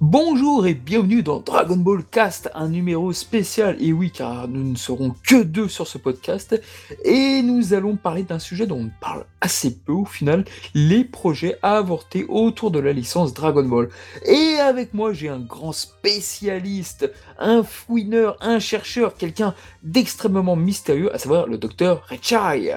[0.00, 3.76] Bonjour et bienvenue dans Dragon Ball Cast, un numéro spécial.
[3.78, 6.60] Et oui, car nous ne serons que deux sur ce podcast.
[7.04, 11.58] Et nous allons parler d'un sujet dont on parle assez peu au final, les projets
[11.62, 13.88] à avorter autour de la licence Dragon Ball.
[14.26, 19.54] Et avec moi, j'ai un grand spécialiste, un fouineur, un chercheur, quelqu'un
[19.84, 22.74] d'extrêmement mystérieux, à savoir le docteur Rechai.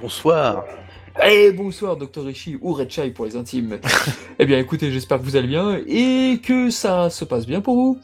[0.00, 0.64] Bonsoir.
[1.24, 3.80] Eh bonsoir Dr Rishi ou Redchai pour les intimes.
[4.38, 7.74] eh bien écoutez, j'espère que vous allez bien et que ça se passe bien pour
[7.74, 8.00] vous.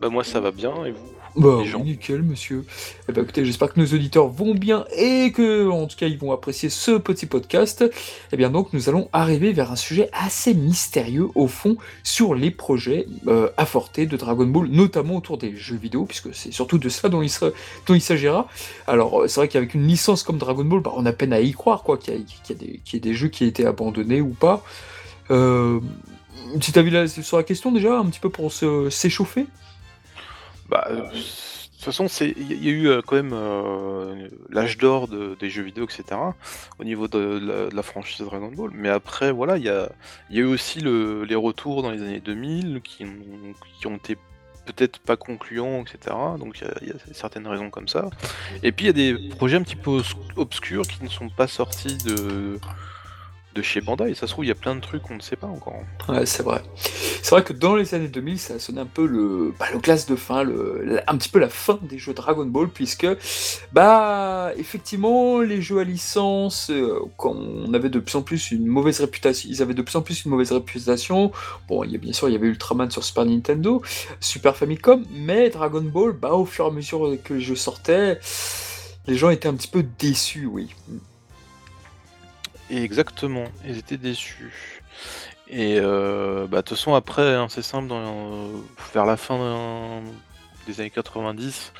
[0.00, 1.23] Bah moi ça va bien et vous?
[1.36, 2.64] Bah oui, nickel, monsieur.
[3.08, 6.18] Eh ben, écoutez, j'espère que nos auditeurs vont bien et que, en tout cas, ils
[6.18, 7.84] vont apprécier ce petit podcast.
[8.32, 12.52] Eh bien, donc, nous allons arriver vers un sujet assez mystérieux, au fond, sur les
[12.52, 16.88] projets euh, apportés de Dragon Ball, notamment autour des jeux vidéo, puisque c'est surtout de
[16.88, 17.30] ça dont il,
[17.86, 18.46] dont il s'agira.
[18.86, 21.40] Alors, euh, c'est vrai qu'avec une licence comme Dragon Ball, bah, on a peine à
[21.40, 24.62] y croire, quoi, qu'il y, y, ait des jeux qui aient été abandonnés ou pas.
[25.32, 25.80] Euh,
[26.54, 29.46] petit avis sur la question, déjà, un petit peu pour s'échauffer
[30.68, 35.08] bah, euh, de toute façon, il y a eu euh, quand même euh, l'âge d'or
[35.08, 36.18] des jeux vidéo, etc.
[36.78, 38.70] au niveau de la, franchise Dragon Ball.
[38.72, 39.90] Mais après, voilà, il y a,
[40.30, 43.04] y a eu aussi les retours dans les années 2000 qui,
[43.78, 44.16] qui ont été
[44.64, 46.16] peut-être pas concluants, etc.
[46.38, 48.08] Donc il y, a certaines raisons comme ça.
[48.62, 50.00] Et puis il y a des projets un petit peu
[50.36, 52.58] obscurs qui ne sont pas sortis de
[53.54, 54.14] de chez Bandai.
[54.14, 55.76] Ça se trouve, il y a plein de trucs qu'on ne sait pas encore.
[56.08, 56.62] Ouais, c'est vrai.
[57.22, 60.06] C'est vrai que dans les années 2000, ça sonné un peu le, bah, le classe
[60.06, 63.06] de fin, le, un petit peu la fin des jeux Dragon Ball, puisque,
[63.72, 68.66] bah, effectivement, les jeux à licence, euh, quand on avait de plus en plus une
[68.66, 71.32] mauvaise réputation, ils avaient de plus en plus une mauvaise réputation.
[71.68, 73.82] Bon, il bien sûr, il y avait Ultraman sur Super Nintendo,
[74.20, 78.18] Super Famicom, mais Dragon Ball, bah, au fur et à mesure que les jeux sortaient,
[79.06, 80.68] les gens étaient un petit peu déçus, oui
[82.70, 84.82] exactement, ils étaient déçus.
[85.48, 88.48] Et euh, bah, de toute façon, après, hein, c'est simple, dans,
[88.92, 90.02] vers la fin
[90.66, 91.72] des années 90,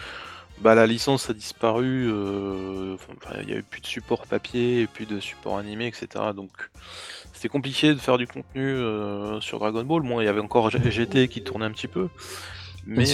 [0.58, 2.08] bah, la licence a disparu.
[2.10, 2.96] Euh,
[3.40, 6.06] il n'y avait plus de support papier, plus de support animé, etc.
[6.36, 6.50] Donc
[7.32, 10.02] c'était compliqué de faire du contenu euh, sur Dragon Ball.
[10.02, 12.08] Bon, il y avait encore GT qui tournait un petit peu.
[12.86, 13.06] Mais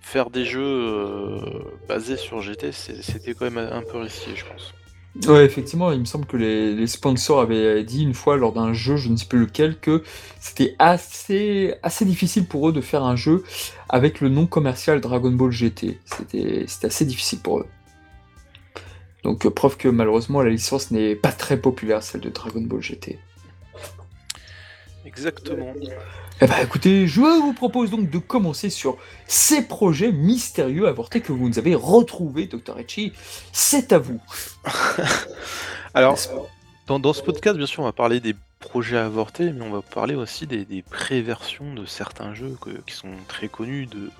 [0.00, 1.42] faire des jeux
[1.88, 4.72] basés sur GT, c'était quand même un peu risqué, je pense.
[5.24, 8.96] Ouais, effectivement, il me semble que les, sponsors avaient dit une fois lors d'un jeu,
[8.96, 10.02] je ne sais plus lequel, que
[10.40, 13.42] c'était assez, assez difficile pour eux de faire un jeu
[13.88, 15.98] avec le nom commercial Dragon Ball GT.
[16.04, 17.66] C'était assez difficile pour eux.
[19.24, 23.18] Donc, preuve que malheureusement, la licence n'est pas très populaire, celle de Dragon Ball GT.
[25.06, 25.72] Exactement.
[26.42, 31.32] Eh ben écoutez, je vous propose donc de commencer sur ces projets mystérieux avortés que
[31.32, 32.78] vous nous avez retrouvés, Dr.
[32.78, 33.12] Echi.
[33.52, 34.20] C'est à vous.
[35.94, 36.18] Alors,
[36.88, 40.14] dans, ce podcast, bien sûr, on va parler des projets avortés, mais on va parler
[40.14, 42.56] aussi des, des préversions de certains jeux
[42.86, 44.10] qui sont très connus de,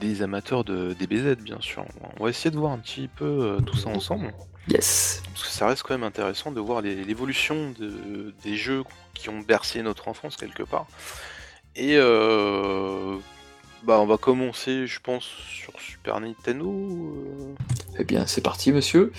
[0.00, 1.84] des amateurs de DBZ, bien sûr.
[2.18, 4.32] On va essayer de voir un petit peu euh, tout ça ensemble.
[4.68, 5.22] Yes.
[5.32, 8.84] Parce que ça reste quand même intéressant de voir l'évolution de, des jeux
[9.14, 10.86] qui ont bercé notre enfance quelque part.
[11.74, 13.16] Et euh,
[13.84, 16.68] bah on va commencer, je pense, sur Super Nintendo.
[16.68, 17.54] Euh.
[17.98, 19.12] Eh bien, c'est parti, monsieur.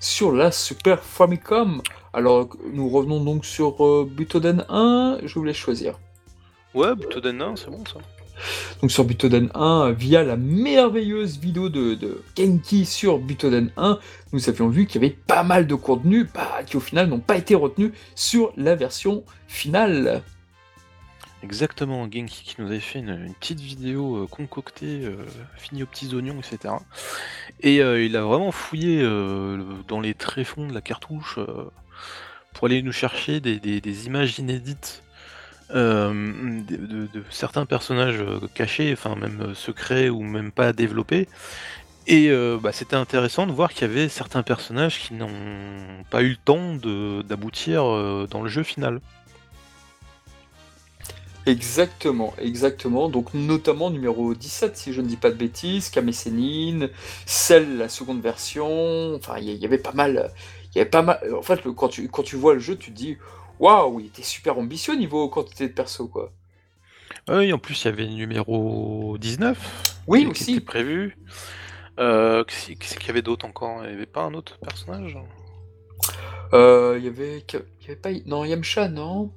[0.00, 1.82] Sur la Super Famicom.
[2.12, 5.18] Alors, nous revenons donc sur euh, Butoden 1.
[5.24, 5.98] Je vous laisse choisir.
[6.74, 7.98] Ouais, Butoden 1, c'est bon ça.
[8.80, 13.98] Donc sur Butoden 1, via la merveilleuse vidéo de, Genki sur Butoden 1,
[14.32, 17.20] nous avions vu qu'il y avait pas mal de contenus bah, qui au final n'ont
[17.20, 20.22] pas été retenus sur la version finale.
[21.42, 25.16] Exactement, Genki qui nous avait fait une, petite vidéo euh, concoctée, euh,
[25.56, 26.74] finie aux petits oignons, etc.
[27.60, 29.02] Et euh, il a vraiment fouillé
[29.86, 31.38] dans les tréfonds de la cartouche
[32.52, 35.02] pour aller nous chercher des images inédites
[35.74, 41.28] euh, de, certains personnages euh, cachés, enfin même euh, secrets ou même pas développés.
[42.08, 42.30] Et
[42.62, 45.26] bah, c'était intéressant de voir qu'il y avait certains personnages qui n'ont
[46.08, 46.76] pas eu le temps
[47.24, 49.00] d'aboutir dans le jeu final.
[51.46, 53.08] Exactement, exactement.
[53.08, 56.88] Donc notamment numéro 17, si je ne dis pas de bêtises, Kamesenin,
[57.24, 60.30] celle, la seconde version, enfin il y, avait pas mal,
[60.76, 61.18] il y pas mal.
[61.36, 63.16] En fait, quand, tu, quand tu vois le jeu, tu te dis,
[63.58, 66.32] waouh, il était super ambitieux au niveau quantité de perso, quoi.
[67.28, 69.94] Oui, en plus, il y avait le numéro 19.
[70.06, 70.52] Oui, qui, aussi.
[70.52, 71.18] était prévu.
[71.98, 73.82] Euh, Qu'est-ce qu'il y avait d'autre encore?
[73.84, 75.18] Il n'y avait pas un autre personnage?
[76.52, 79.32] Euh, il y avait, il y avait pas, non, Yamcha, non.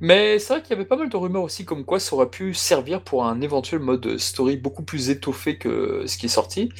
[0.00, 2.30] Mais c'est vrai qu'il y avait pas mal de rumeurs aussi comme quoi ça aurait
[2.30, 6.70] pu servir pour un éventuel mode story beaucoup plus étoffé que ce qui est sorti.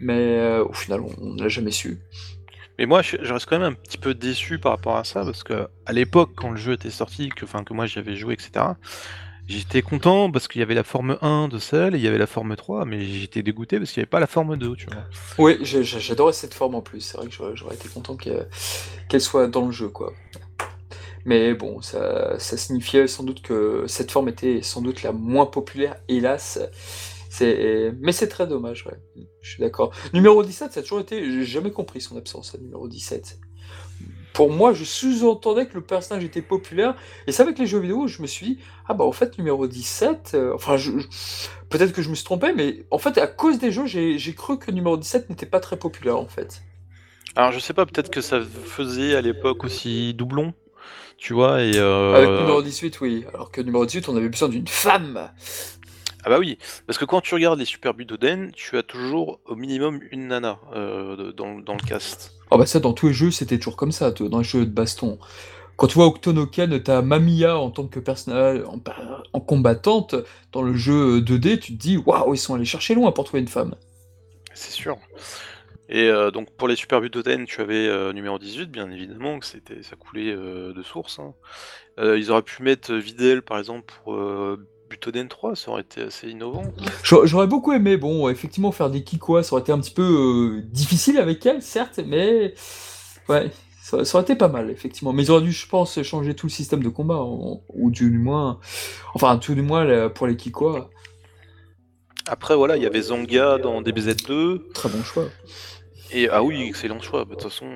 [0.00, 1.98] Mais euh, au final, on n'a jamais su.
[2.78, 5.42] Mais moi, je, reste quand même un petit peu déçu par rapport à ça, parce
[5.42, 8.34] que à l'époque, quand le jeu était sorti, que, enfin, que moi j'y avais joué,
[8.34, 8.66] etc.,
[9.46, 12.18] j'étais content parce qu'il y avait la forme 1 de celle, et il y avait
[12.18, 14.86] la forme 3, mais j'étais dégoûté parce qu'il n'y avait pas la forme 2, tu
[14.86, 15.04] vois.
[15.38, 17.00] Oui, j'adorais cette forme en plus.
[17.00, 20.12] C'est vrai que j'aurais été content qu'elle soit dans le jeu, quoi.
[21.26, 25.96] Mais bon, ça signifiait sans doute que cette forme était sans doute la moins populaire,
[26.08, 26.58] hélas.
[27.40, 29.24] Mais c'est très dommage, ouais.
[29.40, 29.92] Je suis d'accord.
[30.12, 31.24] Numéro 17, ça a toujours été...
[31.24, 33.38] J'ai jamais compris son absence, à numéro 17.
[34.32, 36.96] Pour moi, je sous-entendais que le personnage était populaire,
[37.28, 38.58] et c'est avec les jeux vidéo, je me suis dit,
[38.88, 41.06] ah bah en fait, numéro 17, euh, enfin, je, je-
[41.70, 44.58] peut-être que je me suis trompé, mais en fait, à cause des jeux, j'ai cru
[44.58, 46.62] que numéro 17 n'était pas très populaire, en fait.
[47.36, 50.52] Alors, je sais pas, peut-être que ça faisait à l'époque aussi doublon,
[51.16, 51.68] tu vois, et...
[51.68, 53.24] Avec euh, numéro 18, oui.
[53.32, 55.30] Alors que numéro 18, on avait besoin d'une femme.
[56.24, 59.56] Ah bah oui, parce que quand tu regardes les Super Butoden, tu as toujours au
[59.56, 62.32] minimum une nana euh, dans, dans le cast.
[62.50, 64.70] Oh bah ça, dans tous les jeux, c'était toujours comme ça, dans les jeux de
[64.70, 65.18] baston.
[65.76, 68.80] Quand tu vois Octonoken, t'as Mamiya en tant que personnage, en,
[69.32, 70.14] en combattante,
[70.52, 73.40] dans le jeu 2D, tu te dis, waouh, ils sont allés chercher loin pour trouver
[73.40, 73.74] une femme.
[74.54, 74.96] C'est sûr.
[75.88, 79.46] Et euh, donc pour les Super Butoden, tu avais euh, numéro 18, bien évidemment, que
[79.46, 81.18] c'était ça coulait euh, de source.
[81.18, 81.34] hein.
[81.98, 86.02] Euh, ils auraient pu mettre Videl, par exemple, pour euh, Butoden 3, ça aurait été
[86.02, 86.62] assez innovant.
[87.02, 90.02] J'a- J'aurais beaucoup aimé, bon, effectivement, faire des Kikoa, ça aurait été un petit peu
[90.02, 92.54] euh, difficile avec elle, certes, mais
[93.28, 93.50] ouais,
[93.82, 95.12] ça, ça aurait été pas mal, effectivement.
[95.12, 98.08] Mais ils auraient dû, je pense, changer tout le système de combat, en- ou du
[98.10, 98.60] moins,
[99.14, 100.90] enfin, tout du moins pour les Kikoa,
[102.26, 104.72] Après, voilà, il y avait Zanga dans DBZ2.
[104.72, 105.26] très bon choix.
[106.12, 107.24] Et ah oui, excellent choix.
[107.24, 107.66] De toute façon,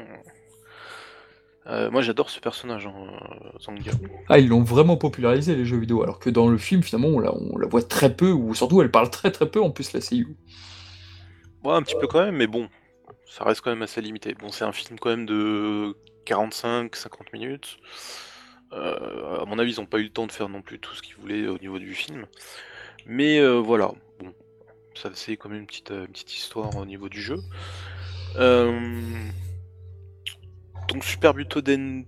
[1.69, 3.93] euh, moi j'adore ce personnage, hein, euh, Zanga.
[4.29, 7.21] Ah, ils l'ont vraiment popularisé, les jeux vidéo, alors que dans le film, finalement, on
[7.21, 9.93] la, on la voit très peu, ou surtout, elle parle très très peu, en plus,
[9.93, 10.37] la CU.
[11.65, 12.69] Ouais, un petit peu quand même, mais bon,
[13.27, 14.35] ça reste quand même assez limité.
[14.35, 15.95] Bon, c'est un film quand même de
[16.27, 17.79] 45-50 minutes.
[18.73, 20.95] Euh, à mon avis, ils n'ont pas eu le temps de faire non plus tout
[20.95, 22.27] ce qu'ils voulaient au niveau du film.
[23.07, 24.33] Mais euh, voilà, bon,
[24.95, 27.39] ça c'est quand même une petite, euh, une petite histoire au niveau du jeu.
[28.37, 29.01] Euh,
[30.89, 32.05] Donc Super Butoden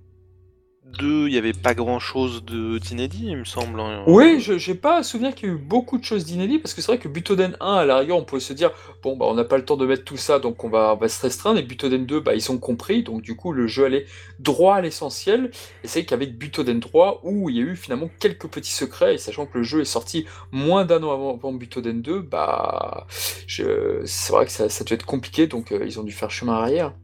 [0.99, 3.79] 2, il n'y avait pas grand chose d'inédit, il me semble.
[3.79, 4.03] hein.
[4.07, 6.75] Oui, je j'ai pas à souvenir qu'il y a eu beaucoup de choses d'inédit, parce
[6.75, 8.73] que c'est vrai que Butoden 1, à la rigueur, on pouvait se dire,
[9.03, 11.23] bon, bah, on n'a pas le temps de mettre tout ça, donc on va, se
[11.23, 14.07] restreindre, et Butoden 2, bah, ils ont compris, donc du coup, le jeu allait
[14.39, 15.51] droit à l'essentiel,
[15.85, 19.19] et c'est qu'avec Butoden 3, où il y a eu finalement quelques petits secrets, et
[19.19, 23.07] sachant que le jeu est sorti moins d'un an avant, Butoden 2, bah,
[23.47, 26.55] c'est vrai que ça, ça devait être compliqué, donc euh, ils ont dû faire chemin
[26.55, 26.95] arrière.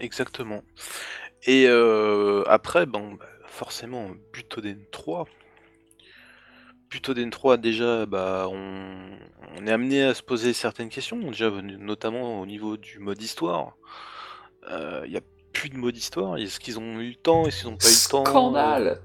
[0.00, 0.62] Exactement.
[1.46, 5.26] Et euh, après, bon, bah, forcément, Butoden 3.
[6.90, 9.18] Butoden 3, déjà, bah, on,
[9.58, 13.76] on est amené à se poser certaines questions, déjà, notamment au niveau du mode histoire.
[14.70, 15.22] Euh, Il n'y a
[15.52, 16.36] plus de mode histoire.
[16.38, 17.46] Est-ce qu'ils ont eu le temps?
[17.46, 18.24] Est-ce qu'ils n'ont pas eu le temps?
[18.24, 19.00] Scandale!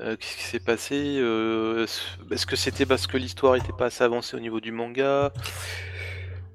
[0.00, 1.16] Euh, Qu'est-ce qui s'est passé?
[1.18, 1.86] Euh,
[2.30, 5.32] Est-ce que c'était parce que l'histoire n'était pas assez avancée au niveau du manga?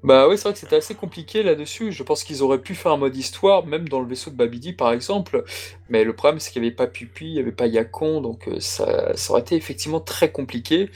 [0.04, 1.90] Bah oui, c'est vrai que c'était assez compliqué là-dessus.
[1.90, 4.72] Je pense qu'ils auraient pu faire un mode histoire, même dans le vaisseau de Babidi
[4.72, 5.44] par exemple.
[5.88, 8.46] Mais le problème, c'est qu'il n'y avait pas Pupi, il n'y avait pas Yakon, donc
[8.46, 10.90] euh, ça, ça aurait été effectivement très compliqué.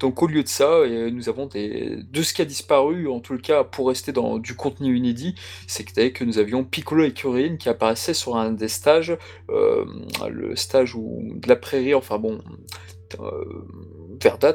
[0.00, 1.98] Donc au lieu de ça, euh, nous avons des...
[2.02, 5.34] de ce qui a disparu, en tout cas pour rester dans du contenu inédit,
[5.68, 9.16] c'est que, nous avions Piccolo et Kuririn qui apparaissaient sur un des stages,
[9.50, 9.84] euh,
[10.28, 12.40] le stage de la prairie, enfin bon,
[13.20, 13.44] euh,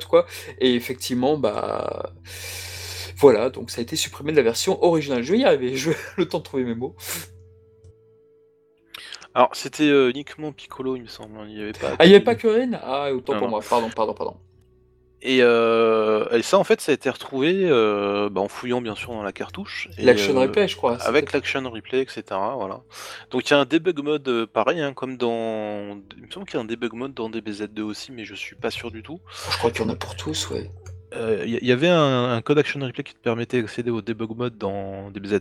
[0.10, 0.26] quoi.
[0.60, 2.12] Et effectivement, bah.
[3.18, 5.24] Voilà, donc ça a été supprimé de la version originale.
[5.24, 6.96] Je vais y arriver, je vais le temps de trouver mes mots.
[9.34, 11.38] Alors, c'était euh, uniquement Piccolo, il me semble.
[11.38, 11.94] hein, Il n'y avait pas.
[12.00, 13.52] Ah, il n'y avait pas Kuririn Ah, autant Non, pour non.
[13.52, 14.38] moi, pardon, pardon, pardon.
[15.22, 18.96] Et, euh, et ça, en fait, ça a été retrouvé euh, bah, en fouillant bien
[18.96, 19.90] sûr dans la cartouche.
[19.98, 20.98] L'action euh, replay, je crois.
[21.02, 22.24] Avec l'action replay, etc.
[22.30, 22.82] Voilà.
[23.32, 26.00] Donc il y a un debug mode pareil, hein, comme dans.
[26.16, 28.56] Il me semble qu'il y a un debug mode dans DBZ2 aussi, mais je suis
[28.56, 29.20] pas sûr du tout.
[29.52, 30.70] Je crois qu'il y en a pour tous, ouais.
[31.16, 33.90] Euh, Il y, il y avait un, un code action replay qui te permettait d'accéder
[33.92, 35.40] au debug mode dans DBZ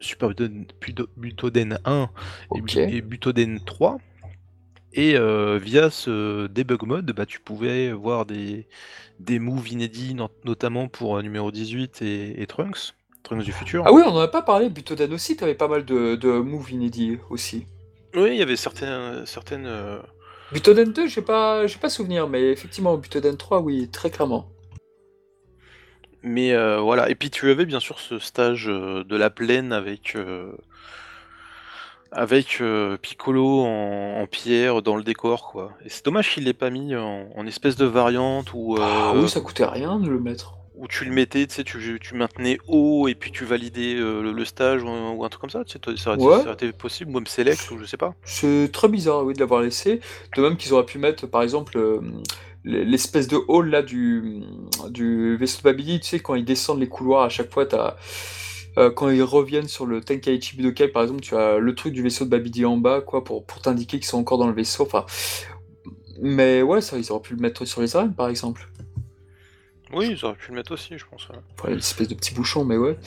[0.00, 2.10] Super Butoden, Buto- Butoden 1
[2.76, 3.98] et, Butoden 3.
[4.92, 8.66] Et euh, via ce debug mode, bah, tu pouvais voir des,
[9.20, 13.82] des moves inédits, not- notamment pour euh, numéro 18 et, et Trunks, Trunks du futur.
[13.86, 16.70] Ah oui, on en a pas parlé, Butoden aussi, t'avais pas mal de, de moves
[16.72, 17.66] inédits aussi.
[18.14, 19.26] Oui, il y avait certaines.
[19.26, 19.98] certaines euh,
[20.52, 24.48] Butoden 2, j'ai pas, j'ai pas souvenir, mais effectivement, Butoden 3, oui, très clairement.
[26.22, 29.72] Mais euh, voilà, et puis tu avais bien sûr ce stage euh, de la plaine
[29.72, 30.52] avec, euh,
[32.10, 35.72] avec euh, Piccolo en, en pierre dans le décor, quoi.
[35.84, 38.76] Et c'est dommage qu'il l'ait pas mis en, en espèce de variante ou.
[38.80, 40.57] Ah oui, ça coûtait rien de le mettre.
[40.78, 44.32] Où tu le mettais, tu sais, tu, tu maintenais haut et puis tu validais euh,
[44.32, 47.26] le, stage ou, un truc comme ça, tu sais, ça, aurait, été possible, ou même
[47.26, 48.14] select, ou je sais pas.
[48.24, 50.00] C'est très bizarre, oui, de l'avoir laissé.
[50.36, 52.00] De même qu'ils auraient pu mettre, par exemple, euh,
[52.64, 54.42] l'espèce de hall là du,
[54.90, 57.96] du vaisseau de Babidi, tu sais, quand ils descendent les couloirs, à chaque fois, t'as.
[58.76, 62.02] Euh, quand ils reviennent sur le Tenkaichi Budokai, par exemple, tu as le truc du
[62.02, 64.84] vaisseau de Babidi en bas, quoi, pour, pour t'indiquer qu'ils sont encore dans le vaisseau.
[64.84, 65.04] Enfin,
[66.20, 68.68] mais ouais, ça, ils auraient pu le mettre sur les arènes, par exemple.
[69.92, 71.28] Oui, ils auraient pu le mettre aussi, je pense.
[71.28, 71.72] Ouais.
[71.72, 72.98] une espèce de petit bouchon, mais ouais.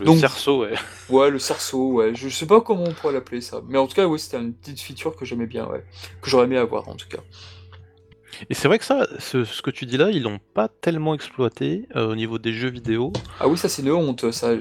[0.00, 0.74] Le cerceau, ouais.
[1.08, 2.14] Ouais, le cerceau, ouais.
[2.14, 3.62] Je sais pas comment on pourrait l'appeler ça.
[3.68, 5.84] Mais en tout cas, oui, c'était une petite feature que j'aimais bien, ouais.
[6.20, 7.20] Que j'aurais aimé avoir, en tout cas.
[8.50, 11.86] Et c'est vrai que ça, ce, que tu dis là, ils l'ont pas tellement exploité
[11.96, 13.12] euh, au niveau des jeux vidéo.
[13.40, 14.30] Ah oui, ça c'est une honte.
[14.32, 14.52] Ça,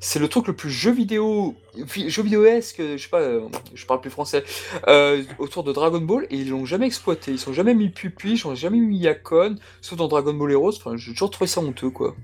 [0.00, 1.54] c'est le truc le plus jeu vidéo,
[1.94, 3.40] jeu vidéo-esque, je sais pas, euh,
[3.74, 4.44] je parle plus français,
[4.88, 7.32] euh, autour de Dragon Ball et ils l'ont jamais exploité.
[7.32, 10.76] Ils sont jamais mis Pupi, ils ont jamais mis Yakon, sauf dans Dragon Ball Heroes.
[10.76, 12.14] Enfin, j'ai toujours trouvé ça honteux, quoi.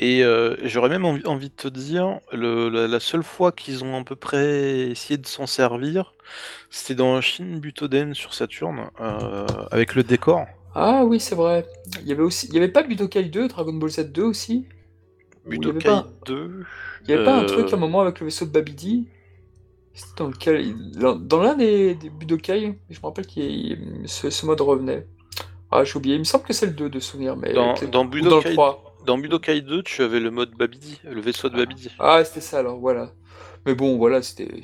[0.00, 0.22] Et
[0.62, 5.18] j'aurais même envie, de te dire, la, seule fois qu'ils ont à peu près essayé
[5.18, 6.14] de s'en servir,
[6.70, 8.90] c'était dans Shin Butoden sur Saturn,
[9.72, 10.46] avec le décor.
[10.80, 11.66] Ah oui, c'est vrai.
[12.02, 14.66] Il y avait aussi, il y avait pas Budokai 2, Dragon Ball Z 2 aussi?
[15.44, 15.88] Budokai
[16.26, 16.64] 2
[17.02, 19.08] Il y avait pas un truc à un moment avec le vaisseau de Babidi?
[19.94, 20.74] C'était dans lequel...
[20.96, 25.06] Dans l'un des, Budokai, je me rappelle que ce, mode revenait.
[25.72, 26.14] Ah, j'ai oublié.
[26.14, 27.52] Il me semble que c'est le 2 de souvenir, mais...
[27.52, 28.52] Dans, dans Budokai...
[28.52, 28.87] 3.
[29.04, 31.90] Dans Budokai 2, tu avais le mode Babidi, le vaisseau de Babidi.
[31.98, 33.12] Ah, c'était ça alors, voilà.
[33.66, 34.62] Mais bon, voilà, c'était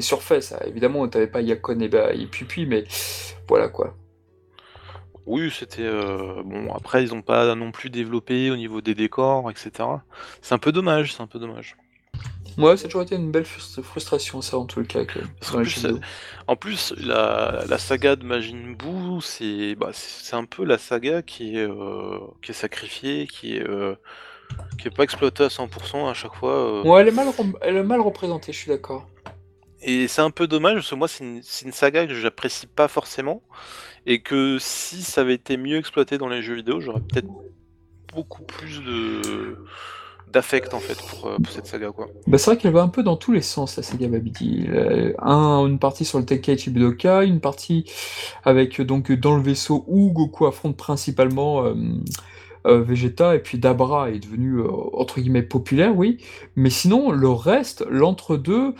[0.00, 0.60] surfait ça.
[0.66, 2.84] Évidemment, t'avais pas Yakon et, bah, et Pupi, mais
[3.48, 3.96] voilà quoi.
[5.26, 6.72] Oui, c'était euh, bon.
[6.72, 9.70] Après, ils n'ont pas non plus développé au niveau des décors, etc.
[10.40, 11.76] C'est un peu dommage, c'est un peu dommage.
[12.58, 15.00] Ouais, ça a toujours été une belle frustration, ça, en tout le cas.
[16.48, 19.90] en plus, la, saga de Majin Buu, c'est bah,
[20.32, 23.94] un peu la saga qui est, euh, qui est sacrifiée, qui est, euh,
[24.78, 26.80] qui est pas exploitée à 100% à chaque fois.
[26.80, 26.82] Euh.
[26.82, 27.28] Ouais, elle est mal,
[27.62, 29.08] elle est mal représentée, je suis d'accord.
[29.80, 32.88] Et c'est un peu dommage, parce que moi, c'est une, une, saga que j'apprécie pas
[32.88, 33.42] forcément,
[34.04, 37.28] et que si ça avait été mieux exploité dans les jeux vidéo, j'aurais peut-être
[38.12, 39.58] beaucoup plus de
[40.32, 42.08] d'affect en fait pour, euh, cette saga quoi.
[42.26, 44.66] Bah, c'est vrai qu'elle va un peu dans tous les sens la saga Babidi.
[45.18, 47.90] Un, une partie sur le Tenkaichi Budokai, une partie
[48.44, 51.74] avec donc dans le vaisseau où Goku affronte principalement euh,
[52.66, 54.60] euh, Vegeta et puis Dabra est devenu
[54.92, 56.18] entre guillemets populaire, oui.
[56.56, 58.74] Mais sinon le reste, l'entre-deux,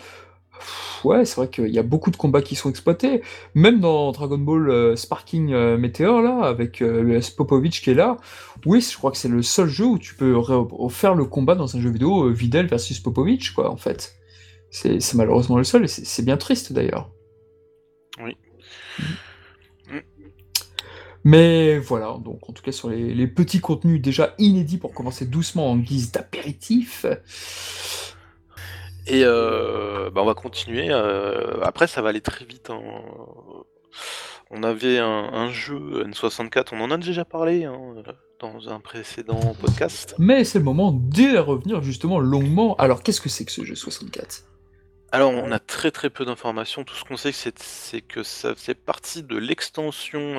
[1.04, 3.22] Ouais, c'est vrai qu'il y a beaucoup de combats qui sont exploités.
[3.54, 8.16] Même dans Dragon Ball euh, Sparking euh, Meteor, là, avec euh, Popovich qui est là,
[8.66, 10.34] oui, je crois que c'est le seul jeu où tu peux
[10.90, 14.16] faire le combat dans un jeu vidéo Videl versus Popovich, quoi, en fait.
[14.70, 17.10] C'est malheureusement le seul, et c'est bien triste d'ailleurs.
[18.22, 18.36] Oui.
[21.24, 25.26] Mais voilà, donc en tout cas sur les, les petits contenus déjà inédits pour commencer
[25.26, 27.04] doucement en guise d'apéritif.
[29.08, 30.88] Et euh, bah, on va continuer.
[30.90, 32.70] Euh, après, ça va aller très vite.
[32.70, 32.80] Hein.
[34.50, 37.94] On avait un, jeu N64, on en a déjà parlé hein,
[38.40, 40.14] dans un précédent podcast.
[40.18, 42.74] Mais c'est le moment de revenir justement longuement.
[42.76, 44.44] Alors, qu'est-ce que c'est que ce jeu 64
[45.10, 46.84] alors, on a très très peu d'informations.
[46.84, 50.36] Tout ce qu'on sait, c'est que ça fait partie de l'extension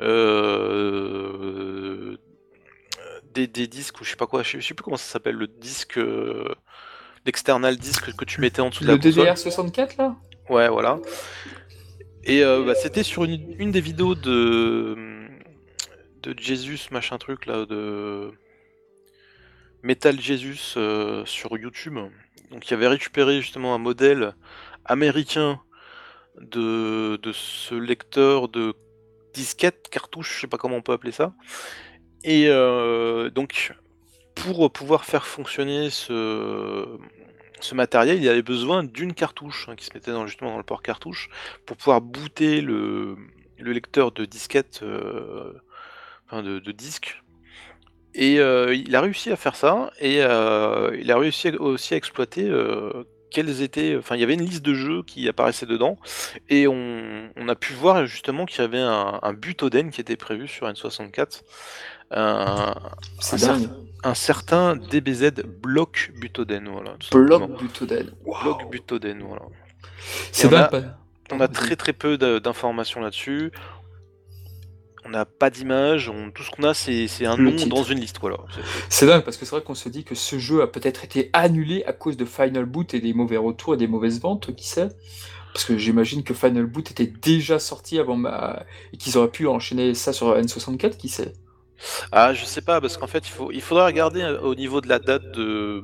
[0.00, 2.16] euh,
[3.34, 5.98] des, disques, ou je sais pas quoi, je sais, plus comment ça s'appelle, le disque
[7.26, 9.26] l'external disque que tu mettais en dessous de la console.
[9.26, 10.16] Le DDR64 là
[10.48, 10.98] Ouais, voilà.
[12.24, 14.96] Et euh, bah, c'était sur une, des vidéos de
[16.22, 18.30] de Jesus machin truc là de
[19.82, 21.98] Metal Jesus euh, sur YouTube.
[22.50, 24.34] Donc il avait récupéré justement un modèle
[24.84, 25.60] américain
[26.40, 28.74] de, de ce lecteur de
[29.32, 31.34] disquette, cartouche, je sais pas comment on peut appeler ça.
[32.24, 33.74] Et euh, donc
[34.34, 36.98] pour pouvoir faire fonctionner ce,
[37.64, 40.64] ce matériel, il avait besoin d'une cartouche hein, qui se mettait dans, justement dans le
[40.64, 41.28] port cartouche
[41.66, 43.16] pour pouvoir booter le,
[43.58, 45.52] lecteur de disquette, euh,
[46.26, 47.22] enfin de, disque.
[48.14, 51.96] Et euh, il a réussi à faire ça et euh, il a réussi aussi à
[51.96, 52.50] exploiter
[53.30, 53.96] quels étaient.
[53.96, 55.96] Enfin, il y avait une liste de jeux qui apparaissait dedans
[56.50, 60.48] et on, a pu voir justement qu'il y avait un, un Butoden qui était prévu
[60.48, 61.42] sur N64
[64.02, 66.68] un, certain DBZ Block Butoden.
[66.68, 68.10] Voilà, Block Butoden.
[68.24, 69.42] Block Butoden, voilà.
[70.32, 70.70] C'est on, a,
[71.30, 73.52] on a très très peu d'informations là-dessus.
[75.04, 78.18] On n'a pas d'image, tout ce qu'on a c'est un nom dans une liste.
[78.20, 78.36] Voilà.
[78.88, 81.30] C'est dingue parce que c'est vrai qu'on se dit que ce jeu a peut-être été
[81.32, 84.66] annulé à cause de Final Boot et des mauvais retours et des mauvaises ventes, qui
[84.68, 84.88] sait?
[85.52, 88.64] Parce que j'imagine que Final Boot était déjà sorti avant ma...
[88.92, 91.32] et qu'ils auraient pu enchaîner ça sur N64, qui sait?
[92.12, 94.80] Ah, je sais pas, parce qu'en fait, il, faut, il faudrait regarder euh, au niveau
[94.80, 95.82] de la date de,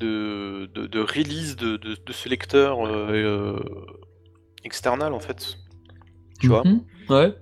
[0.00, 3.60] de, de, de release de, de, de ce lecteur euh, euh,
[4.64, 5.54] external, en fait.
[6.40, 6.82] Tu vois Mhm.
[7.08, 7.34] Ouais.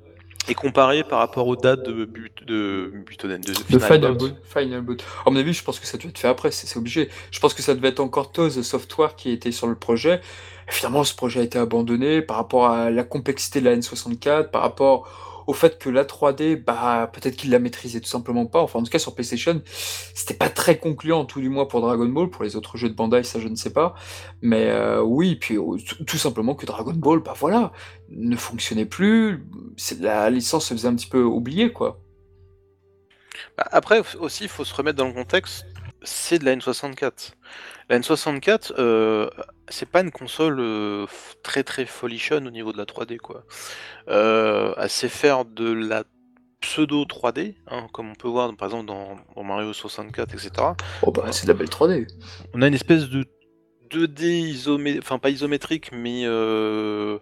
[0.49, 4.31] Et comparer par rapport aux dates de, but, de Butoden, de, Le Final Bout.
[4.31, 4.37] Boot.
[4.45, 5.05] Final Boot.
[5.27, 7.11] À mon avis, je pense que ça devait être fait après, c'est c'est obligé.
[7.31, 10.21] Je pense que ça devait être encore Toz Software qui était sur le projet.
[10.69, 14.51] Et finalement, ce projet a été abandonné par rapport à la complexité de la N64,
[14.51, 15.09] par rapport
[15.47, 18.61] au fait que la 3D, bah, peut-être qu'il la maîtrisait tout simplement pas.
[18.61, 19.63] Enfin, en tout cas, sur PlayStation,
[20.15, 22.31] c'était pas très concluant, tout du moins pour Dragon Ball.
[22.31, 23.95] Pour les autres jeux de Bandai, ça, je ne sais pas.
[24.43, 27.73] Mais euh, oui, puis euh, tout simplement que Dragon Ball, bah voilà,
[28.11, 29.45] ne fonctionnait plus.
[30.01, 32.01] La licence se faisait un petit peu oublier, quoi.
[33.57, 35.67] Bah, Après, aussi, il faut se remettre dans le contexte,
[36.03, 37.33] c'est de la N64.
[37.91, 39.29] La N64, euh,
[39.69, 41.07] c'est pas une console euh,
[41.43, 43.43] très très folichonne au niveau de la 3D, quoi.
[44.07, 46.05] Euh, elle sait faire de la
[46.61, 50.51] pseudo 3D, hein, comme on peut voir par exemple dans, dans Mario 64, etc.
[51.03, 52.07] Oh bah, c'est de la belle 3D.
[52.55, 53.25] On a une espèce de
[53.91, 57.19] 2D isométrique, enfin pas isométrique, mais euh,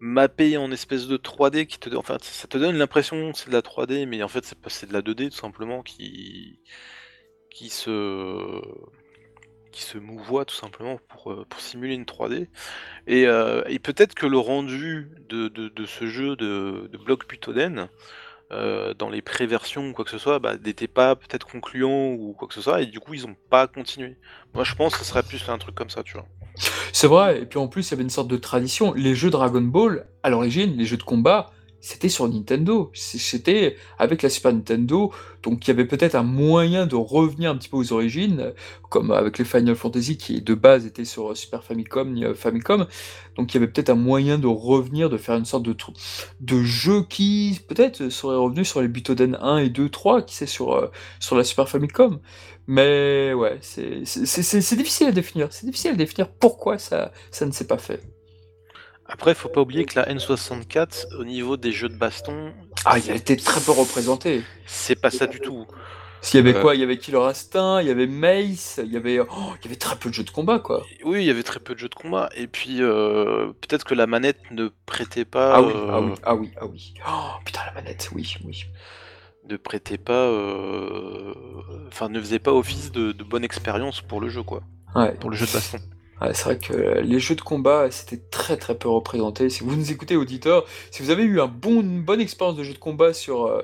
[0.00, 3.54] mappé en espèce de 3D qui te, enfin ça te donne l'impression que c'est de
[3.54, 6.58] la 3D, mais en fait c'est de la 2D tout simplement qui
[7.48, 8.60] qui se
[9.74, 12.48] qui se mouvoie tout simplement pour, euh, pour simuler une 3D.
[13.06, 17.88] Et, euh, et peut-être que le rendu de, de, ce jeu de, de Block Butoden,
[18.52, 22.34] euh, dans les pré-versions ou quoi que ce soit, bah, n'était pas peut-être concluant ou
[22.38, 24.16] quoi que ce soit, et du coup ils ont pas continué.
[24.54, 26.26] Moi je pense que ce serait plus un truc comme ça, tu vois.
[26.92, 28.92] C'est vrai, et puis en plus, il y avait une sorte de tradition.
[28.92, 31.50] Les jeux Dragon Ball, à l'origine, les jeux de combat,
[31.84, 32.90] c'était sur Nintendo.
[32.94, 35.12] C'était avec la Super Nintendo,
[35.42, 38.52] donc il y avait peut-être un moyen de revenir un petit peu aux origines, euh,
[38.88, 42.86] comme avec les Final Fantasy qui de base étaient sur euh, Super Famicom, euh, Famicom.
[43.36, 45.76] Donc il y avait peut-être un moyen de revenir, de faire une sorte de,
[46.40, 50.46] de jeu qui peut-être serait revenu sur les Butoden 1 et 2, 3, qui c'est
[50.46, 50.90] sur,
[51.32, 52.18] la Super Famicom.
[52.66, 55.48] Mais ouais, c'est difficile à définir.
[55.50, 58.13] C'est difficile à définir pourquoi ça ne s'est pas fait.
[59.06, 62.52] Après, faut pas oublier que la N64, au niveau des jeux de baston,
[62.86, 64.42] Ah, il a été très peu représenté.
[64.66, 65.66] c'est pas ça du tout.
[66.22, 66.62] S'il y avait Euh.
[66.62, 69.26] quoi Il y avait Killer Instinct, il y avait Mace, il y avait, oh,
[69.60, 70.82] il y avait très peu de jeux de combat, quoi.
[71.04, 73.94] Oui, il y avait très peu de jeux de combat, et puis euh, peut-être que
[73.94, 76.94] la manette ne prêtait pas, Ah oui, euh, ah oui, ah oui, ah oui.
[77.06, 78.64] Oh, putain, la manette, oui, oui.
[79.50, 81.34] ne prêtait pas, euh,
[81.88, 84.62] enfin ne faisait pas office de, de bonne expérience pour le jeu, quoi,
[84.94, 85.12] Ouais.
[85.16, 85.78] pour le jeu de baston.
[86.20, 89.50] Ouais, c'est vrai que les jeux de combat, c'était très très peu représenté.
[89.50, 92.62] Si vous nous écoutez, auditeurs, si vous avez eu un bon, une bonne expérience de
[92.62, 93.62] jeu de combat sur, euh,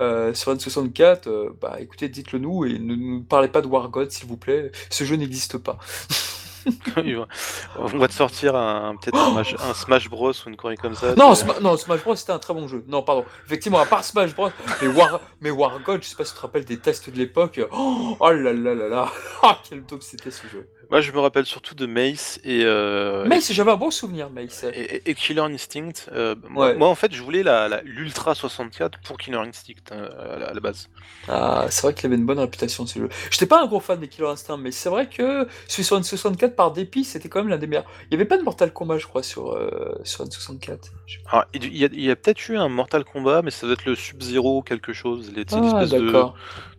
[0.00, 3.88] euh, sur N64, euh, bah écoutez, dites-le nous et ne nous parlez pas de War
[3.88, 4.70] God, s'il vous plaît.
[4.90, 5.78] Ce jeu n'existe pas.
[7.78, 10.94] On va te sortir un peut-être un, Smash- un Smash Bros ou une connerie comme
[10.94, 11.14] ça.
[11.14, 12.84] Non, Sma- non, Smash Bros c'était un très bon jeu.
[12.88, 13.24] Non, pardon.
[13.46, 14.50] Effectivement, à part Smash Bros,
[14.82, 17.16] mais War, mais War God, je sais pas si tu te rappelles des tests de
[17.16, 17.60] l'époque.
[17.72, 19.12] Oh, oh là là là là.
[19.42, 20.68] Ah, quel top c'était ce jeu.
[20.90, 24.64] Moi, je me rappelle surtout de Mace et euh, Mace, j'avais un bon souvenir, Mace.
[24.72, 26.08] et, Killer Instinct.
[26.12, 26.74] Euh, moi, Ouais.
[26.76, 30.46] moi, en fait, je voulais la, la- l'Ultra 64 pour Killer Instinct euh, à, la-
[30.48, 30.88] à la base.
[31.28, 33.08] Ah, c'est vrai qu'il avait une bonne réputation ce jeu.
[33.30, 36.54] J'étais pas un gros fan des Killer Instinct, mais c'est vrai que celui sur N64
[36.54, 37.84] par dépit, c'était quand même l'un des meilleurs.
[38.10, 40.78] Il y avait pas de Mortal Kombat, je crois, sur, euh, sur N64.
[41.06, 43.94] Je- Alors, il y a, peut-être eu un Mortal Kombat, mais ça doit être le
[43.94, 46.34] Sub-Zero quelque chose, les- Ah, de, d'accord.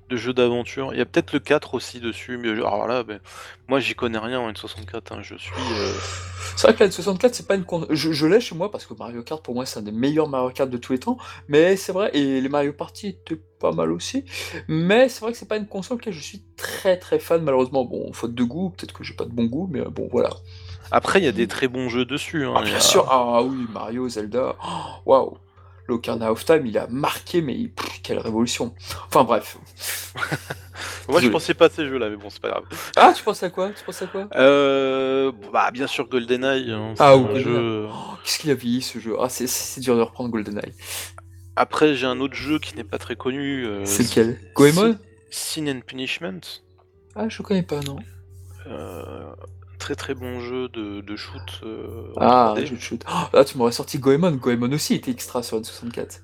[0.09, 0.93] De jeu d'aventure.
[0.93, 3.19] Il y a peut-être le 4 aussi dessus, mais alors là, ben,
[3.69, 5.53] moi j'y connais rien en N64, hein, je suis...
[5.57, 5.93] euh,
[6.57, 7.85] C'est vrai que la N64, c'est pas une con...
[7.89, 10.27] Je, je l'ai chez moi parce que Mario Kart, pour moi, c'est un des meilleurs
[10.27, 11.17] Mario Kart de tous les temps.
[11.47, 14.25] Mais c'est vrai, et les Mario Party étaient pas mal aussi.
[14.67, 17.85] Mais c'est vrai que c'est pas une console que je suis très très fan, malheureusement.
[17.85, 20.31] Bon, faute de goût, peut-être que j'ai pas de bon goût, mais bon, voilà.
[20.91, 22.45] Après, il y a des très bons jeux dessus.
[22.45, 24.67] hein, Ah, bien a- sûr, ah oui, Mario, Zelda, oh,
[25.05, 25.37] waouh!
[25.89, 28.73] L'Ocarina of Time, il a marqué, mais pff, quelle révolution!
[29.07, 29.57] Enfin bref.
[31.09, 32.63] Moi, je pensais pas à ces jeux-là, mais bon, c'est pas grave.
[32.95, 33.71] Ah, tu penses à quoi?
[33.71, 34.27] Tu penses à quoi?
[34.35, 36.71] Euh, bah, bien sûr, GoldenEye.
[36.71, 37.87] hein, Ah, oui, jeu...
[37.91, 39.15] Oh, qu'est-ce qu'il a vieilli ce jeu?
[39.19, 40.73] Ah, c'est c'est dur de reprendre GoldenEye.
[41.55, 43.65] Après, j'ai un autre jeu qui n'est pas très connu.
[43.65, 44.39] euh, C'est lequel?
[44.55, 44.97] Goemon?
[45.31, 46.39] Sin and Punishment.
[47.15, 47.97] Ah, je connais pas, non.
[48.67, 49.25] Euh,
[49.95, 51.41] très très bon jeu de, de shoot.
[51.63, 52.65] euh, Ah, 3D.
[52.67, 53.03] jeu de shoot.
[53.09, 54.31] Oh, là, tu m'aurais sorti Goemon.
[54.31, 56.19] Goemon aussi était extra sur N64.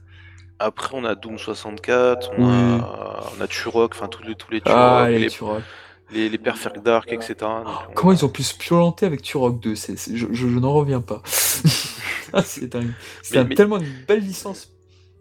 [0.60, 4.62] Après, on a Doom 64, on, a, on a Turok, enfin tous les, tous les
[4.62, 5.63] Turok, Ah, les, les Turok.
[6.12, 7.36] les, les Perfect Dark, etc.
[7.39, 9.75] Donc, on Comment ils ont pu se piolenter avec Turok 2?
[9.75, 11.21] C'est, c'est- je, je- je n'en reviens pas.
[12.34, 12.91] Ah, c'est dingue.
[13.21, 14.69] C'est Mais- un- mais- tellement une belle licence.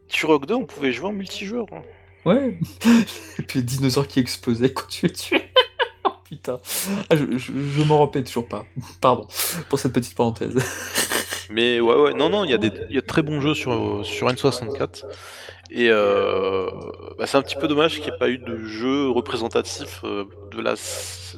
[0.08, 1.66] Turok 2, on pouvait jouer en multijoueur.
[1.72, 1.82] hein.
[2.24, 2.58] Ouais.
[3.38, 5.50] Et puis les dinosaures qui explosaient quand tu les tuais.
[6.36, 6.60] Putain.
[7.10, 8.64] Ah, je je, je m'en rappelle toujours pas.
[9.00, 9.26] Pardon
[9.68, 10.54] pour cette petite parenthèse.
[11.50, 13.54] Mais ouais, ouais, non, non, il y, a des- y a de très bons jeux
[13.54, 15.04] sur, sur N64.
[15.70, 16.68] Et euh,
[17.18, 20.24] bah, c'est un petit peu dommage qu'il n'y ait pas eu de jeu représentatif euh,
[20.52, 20.74] de, la,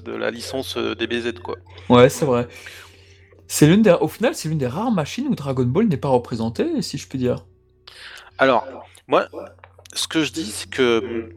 [0.05, 1.57] de la licence euh, DBZ, quoi.
[1.89, 2.47] Ouais, c'est vrai.
[3.49, 3.93] C'est l'une des...
[4.01, 7.09] Au final, c'est l'une des rares machines où Dragon Ball n'est pas représenté, si je
[7.09, 7.47] puis dire.
[8.39, 8.67] Alors,
[9.09, 9.29] moi,
[9.95, 11.31] ce que je dis, c'est que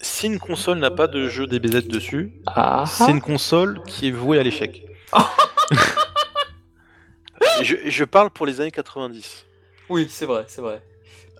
[0.00, 4.12] si une console n'a pas de jeu DBZ dessus, Ah, c'est une console qui est
[4.12, 4.84] vouée à l'échec.
[7.62, 9.46] je, je parle pour les années 90.
[9.88, 10.82] Oui, c'est vrai, c'est vrai.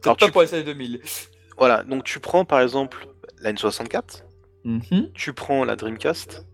[0.05, 1.01] Alors, pas tu- pour les années 2000.
[1.59, 3.07] Voilà, donc tu prends par exemple
[3.41, 4.23] la N64,
[4.65, 5.11] Mhm.
[5.15, 6.45] tu prends la Dreamcast,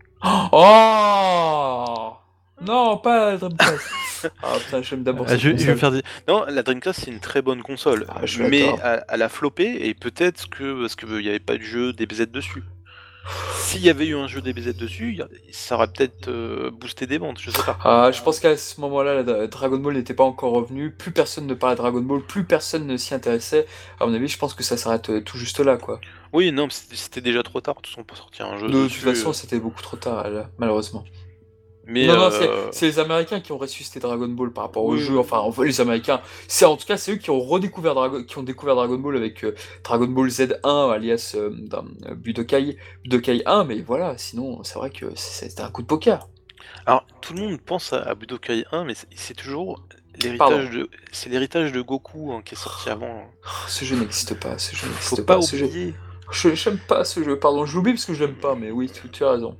[0.51, 2.13] Oh
[2.59, 3.93] Non, pas la Dreamcast.
[4.41, 5.77] ah putain, j'aime d'abord Ah, je, je vais console.
[5.77, 6.01] faire des...
[6.27, 8.79] Non, la Dreamcast c'est une très bonne console, Ah, je mais d'accord.
[8.83, 12.27] elle, elle a floppé et peut-être que parce qu'il n'y avait pas de jeu DBZ
[12.31, 12.63] dessus.
[13.57, 16.71] S'il y avait eu un jeu DBZ dessus, il y a- ça aurait peut-être euh,
[16.71, 17.77] boosté des ventes, je sais pas.
[17.83, 20.91] Ah, je pense qu'à ce moment-là, la- Dragon Ball n'était pas encore revenu.
[20.91, 23.67] Plus personne ne parlait de Dragon Ball, plus personne ne s'y intéressait.
[23.99, 25.99] À mon avis, je pense que ça s'arrête euh, tout juste là, quoi.
[26.33, 29.01] Oui, non, mais c'était déjà trop tard, sont pas sortis un jeu De toute dessus,
[29.01, 31.03] façon, euh, c'était beaucoup trop tard, là, malheureusement.
[31.87, 32.31] Mais non, non, euh,
[32.71, 35.17] c'est- c'est les Américains qui ont ressuscité Dragon Ball par rapport au Oui, jeu.
[35.17, 38.37] Enfin, enfin, les Américains, c'est en tout cas c'est eux qui ont redécouvert Dragon, qui
[38.37, 41.49] ont découvert Dragon Ball avec euh, Dragon Ball Z1, alias euh,
[42.15, 43.63] Budokai, Budokai 1.
[43.63, 46.27] Mais voilà, sinon c'est vrai que c'est- c'était un coup de poker.
[46.85, 49.81] Alors, tout le monde pense à, à Budokai 1, mais c'est- toujours
[50.21, 53.23] l'héritage de, c'est l'héritage de Goku hein, qui est sorti avant.
[53.45, 54.57] Oh, ce jeu n'existe pas.
[54.57, 55.41] Ce jeu n'existe pas pas.
[55.41, 55.93] Ce jeu, oublier.
[56.31, 57.37] je j'aime pas ce jeu.
[57.37, 58.55] Pardon, je l'oublie parce que je l'aime pas.
[58.55, 59.57] Mais oui, tu, tu as raison.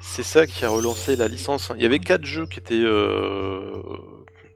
[0.00, 1.70] C'est ça qui a relancé la licence.
[1.76, 3.70] Il y avait quatre jeux qui étaient, euh,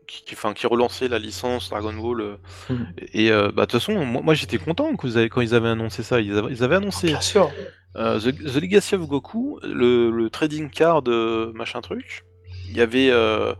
[0.06, 2.20] qui, qui- enfin, qui relançaient la licence Dragon Ball.
[2.20, 2.36] euh,
[2.70, 2.86] Mhm.
[3.12, 5.54] Et euh, bah de toute façon, moi, moi, j'étais content que vous avez- quand ils
[5.54, 6.20] avaient annoncé ça.
[6.20, 7.50] Ils avaient, ils avaient annoncé Bien sûr.
[7.96, 12.24] euh, The, The Legacy of Goku, le, le trading card euh, machin truc.
[12.70, 13.52] Il y avait euh,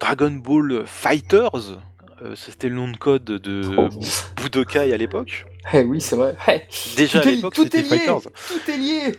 [0.00, 1.78] Dragon Ball Fighters.
[2.22, 3.88] euh, C'était le nom de code de Oh.
[4.36, 5.46] Budokai à l'époque.
[5.72, 6.36] Eh oui, c'est vrai.
[6.48, 6.60] Eh,
[6.96, 7.82] Déjà tout à l'époque, tout c'était.
[7.82, 8.20] Fighters.
[8.22, 9.12] Tout est lié.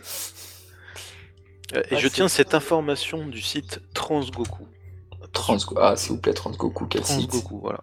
[1.76, 4.66] Euh, Et Ah, je tiens cette information du site Transgoku.
[5.32, 7.80] Trans, ah s'il vous plaît, Transgoku, quel site Transgoku, voilà.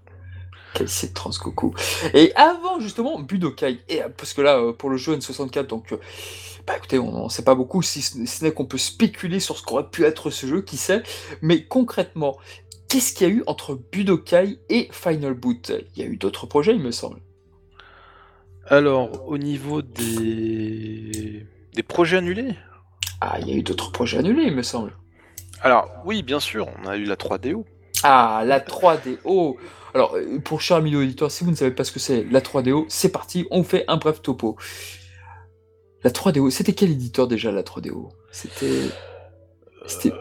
[0.73, 1.73] Quel site Transgoku.
[2.13, 5.93] Et avant justement Budokai, et, euh, parce que là euh, pour le jeu N64, donc
[6.65, 9.39] bah écoutez, on n'en sait pas beaucoup, si ce si ce n'est qu'on peut spéculer
[9.39, 11.03] sur ce qu'aurait pu être ce jeu, qui sait.
[11.41, 12.37] Mais concrètement,
[12.87, 15.71] qu'est-ce qu'il y a eu entre Budokai et Final Boot?
[15.95, 17.19] Il y a eu d'autres projets, il me semble.
[18.65, 22.55] Alors, au niveau des, des projets annulés?
[23.25, 24.97] Ah, il y a eu d'autres projets annulés, il me semble.
[25.61, 27.63] Alors, oui, bien sûr, on a eu la 3DO.
[28.03, 29.55] Ah, la 3DO.
[29.93, 32.85] Alors, pour cher ami auditeur, si vous ne savez pas ce que c'est la 3DO,
[32.89, 34.57] c'est parti, on fait un bref topo.
[36.03, 38.89] La 3DO, c'était quel éditeur déjà la 3DO C'était.
[39.85, 40.11] C'était.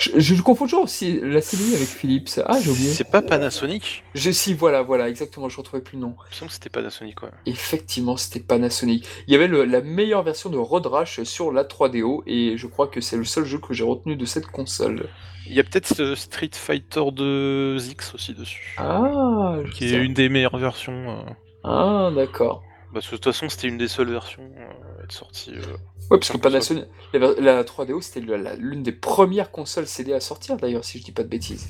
[0.00, 2.40] Je, je confonds toujours aussi la CDI avec Philips.
[2.46, 2.88] Ah, j'ai oublié.
[2.90, 6.14] C'est pas Panasonic Je si, voilà, voilà, exactement, je retrouvais plus le nom.
[6.18, 7.28] Il me semble que c'était Panasonic, ouais.
[7.46, 9.06] Effectivement, c'était Panasonic.
[9.26, 12.66] Il y avait le- la meilleure version de Road Rash sur la 3DO, et je
[12.66, 15.08] crois que c'est le seul jeu que j'ai retenu de cette console.
[15.46, 18.74] Il y a peut-être ce Street Fighter 2X aussi dessus.
[18.78, 21.10] Ah, je Qui est une des meilleures versions.
[21.10, 21.32] euh,
[21.64, 22.62] Ah, d'accord.
[22.94, 24.72] Parce que de toute façon, c'était une des seules versions euh,
[25.10, 25.52] être sortie.
[25.56, 25.60] euh.
[26.10, 26.38] Ouais, parce que.
[26.38, 30.84] Panasonic, la, ver- la 3DO, c'était la- l'une des premières consoles CD à sortir, d'ailleurs,
[30.84, 31.68] si je dis pas de bêtises.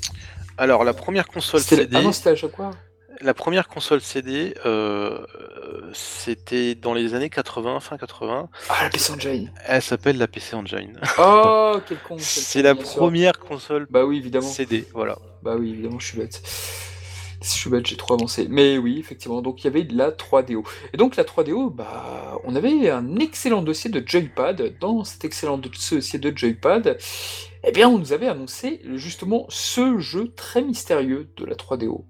[0.57, 2.73] Alors, la première console CD, Ah non, c'était la Jaguar.
[3.21, 5.19] la première console CD, euh,
[5.93, 8.49] c'était dans les années 80, fin 80.
[8.69, 9.51] Ah, la PC Engine.
[9.65, 10.99] Elle s'appelle la PC Engine.
[11.19, 12.15] Oh, quel con.
[12.19, 14.47] C'est la première console Bah oui, évidemment.
[14.47, 15.17] CD, voilà.
[15.43, 16.41] Bah oui, évidemment, je suis bête.
[17.41, 18.47] Je suis bête, j'ai trop avancé.
[18.49, 20.63] Mais oui, effectivement, donc il y avait de la 3DO.
[20.93, 24.77] Et donc la 3DO, bah, on avait un excellent dossier de Joypad.
[24.79, 26.97] Dans cet excellent dossier de Joypad,
[27.63, 32.05] eh bien, on nous avait annoncé justement ce jeu très mystérieux de la 3DO.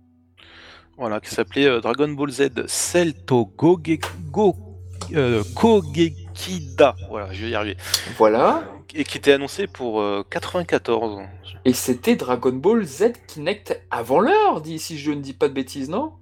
[0.97, 4.53] Voilà, qui s'appelait euh, Dragon Ball Z Cell to Goge- Go,
[5.13, 6.95] euh, Kogekida.
[7.09, 7.77] Voilà, je vais y arriver.
[8.17, 8.63] Voilà.
[8.93, 11.21] Et qui était annoncé pour euh, 94.
[11.65, 15.53] Et c'était Dragon Ball Z Kinect avant l'heure, dit, si je ne dis pas de
[15.53, 16.13] bêtises, non?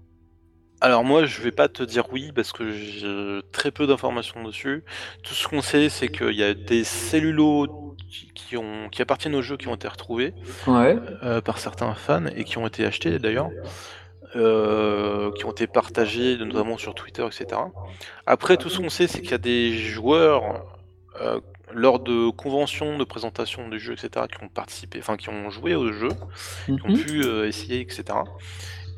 [0.82, 4.84] Alors moi, je vais pas te dire oui parce que j'ai très peu d'informations dessus.
[5.24, 7.68] Tout ce qu'on sait, c'est qu'il y a des cellulos
[8.10, 10.34] qui, qui ont, qui appartiennent au jeu qui ont été retrouvés
[10.68, 10.98] Ouais.
[11.24, 13.50] euh, par certains fans et qui ont été achetés d'ailleurs.
[14.36, 17.62] euh, qui ont été partagés notamment sur Twitter, etc.
[18.26, 20.66] Après, tout ce qu'on sait, c'est qu'il y a des joueurs
[21.22, 21.40] euh,
[21.74, 25.76] lors de conventions de présentation du jeu, etc., qui ont participé, enfin qui ont joué
[25.76, 26.10] au jeu,
[26.66, 27.04] qui ont Mhm.
[27.04, 28.04] pu euh, essayer, etc.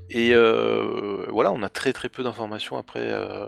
[0.10, 3.46] Et euh, voilà, on a très très peu d'informations après, euh,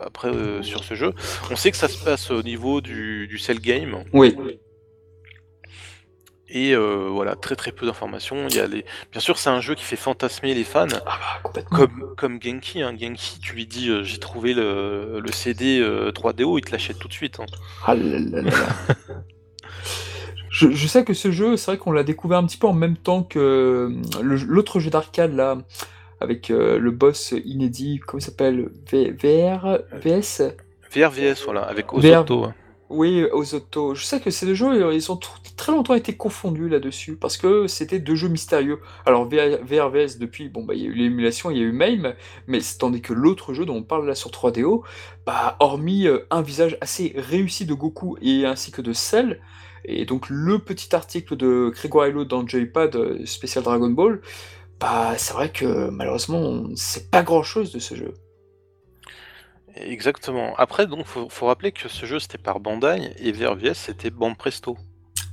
[0.00, 1.12] après euh, sur ce jeu.
[1.50, 4.04] On sait que ça se passe au niveau du, du cell game.
[4.12, 4.36] Oui.
[6.52, 8.48] Et euh, voilà, très très peu d'informations.
[8.48, 8.84] Il y a les...
[9.12, 11.76] Bien sûr, c'est un jeu qui fait fantasmer les fans, Ah bah, complètement.
[11.78, 12.82] comme, comme Genki.
[12.82, 12.94] Hein.
[13.00, 16.98] Genki, tu lui dis euh, j'ai trouvé le, le CD euh, 3DO, il te l'achète
[16.98, 17.38] tout de suite.
[17.38, 17.46] hein.
[17.86, 18.50] Ah là là là là.
[20.50, 22.72] je, je sais que ce jeu, c'est vrai qu'on l'a découvert un petit peu en
[22.72, 25.58] même temps que euh, l'autre jeu d'arcade là,
[26.20, 28.70] avec euh, le boss inédit, comment il s'appelle?
[28.92, 30.42] VR VS
[30.92, 31.98] VRVS, voilà, avec VR.
[32.22, 32.44] Osoto.
[32.44, 32.54] hein.
[32.88, 33.94] Oui, autos.
[33.94, 35.30] Je sais que ces deux jeux, euh, ils ont tout-
[35.60, 38.80] très longtemps été confondus là-dessus, parce que c'était deux jeux mystérieux.
[39.04, 41.72] Alors, VR VRVS, depuis, bon, bah, il y a eu l'émulation, il y a eu
[41.72, 42.14] MAME,
[42.46, 44.82] mais tandis que l'autre jeu dont on parle là sur 3DO,
[45.26, 49.42] bah, hormis euh, un visage assez réussi de Goku et ainsi que de Cell,
[49.84, 54.22] et donc le petit article de Grégoire Hello dans Joypad euh, spécial Dragon Ball,
[54.80, 58.14] bah, c'est vrai que malheureusement, on sait pas grand-chose de ce jeu.
[59.76, 60.54] Exactement.
[60.56, 64.78] Après, donc, faut, faut rappeler que ce jeu c'était par Bandai et VRVS c'était Banpresto.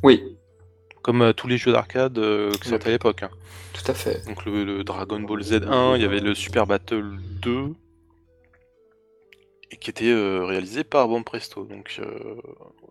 [0.04, 0.38] Oui,
[1.02, 3.24] Comme euh, tous les jeux d'arcade euh, qui sortaient à l'époque.
[3.24, 3.30] hein.
[3.74, 4.26] tout à fait.
[4.26, 7.74] Donc le, le Dragon Ball Z1, il y avait le Super Battle 2,
[9.72, 11.66] et qui était euh, réalisé par Banpresto.
[11.66, 12.36] Donc euh,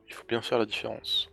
[0.09, 1.29] il faut bien faire la différence.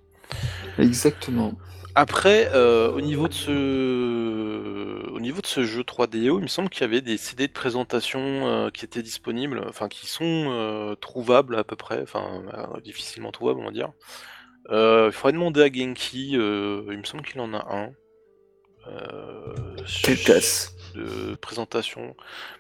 [0.80, 1.54] Exactement.
[1.96, 6.70] Après, euh, au niveau de ce, au niveau de ce jeu 3DO, il me semble
[6.70, 10.96] qu'il y avait des CD de présentation euh, qui étaient disponibles, enfin qui sont euh,
[10.96, 13.92] trouvables à peu près, enfin euh, difficilement trouvables on va dire.
[14.69, 17.91] Euh, il faudrait demander à Genki, euh, il me semble qu'il en a un.
[18.88, 19.54] Euh,
[20.95, 22.15] de présentation.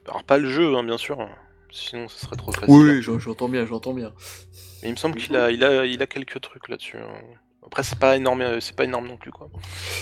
[0.07, 1.27] Alors pas le jeu, hein, bien sûr,
[1.71, 2.69] sinon ce serait trop facile.
[2.73, 4.13] Oui, j'en- j'entends bien, j'entends bien.
[4.81, 6.97] Mais il me semble qu'il a, il a, il a quelques trucs là-dessus.
[6.97, 7.13] hein.
[7.65, 9.49] Après c'est pas énorme, c'est pas énorme non plus quoi.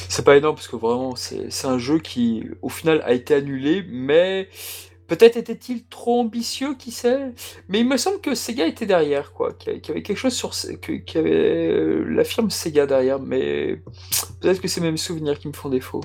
[0.09, 3.83] C'est pas énorme parce que vraiment, c'est un jeu qui, au final, a été annulé,
[3.87, 4.49] mais
[5.11, 7.33] peut-être était-il trop ambitieux, qui sait?
[7.67, 10.51] Mais il me semble que Sega était derrière, quoi, qu'il y avait quelque chose sur,
[10.51, 13.81] qu'il y avait euh, la firme Sega derrière, mais
[14.39, 15.99] peut-être que c'est mes souvenirs qui me font défaut.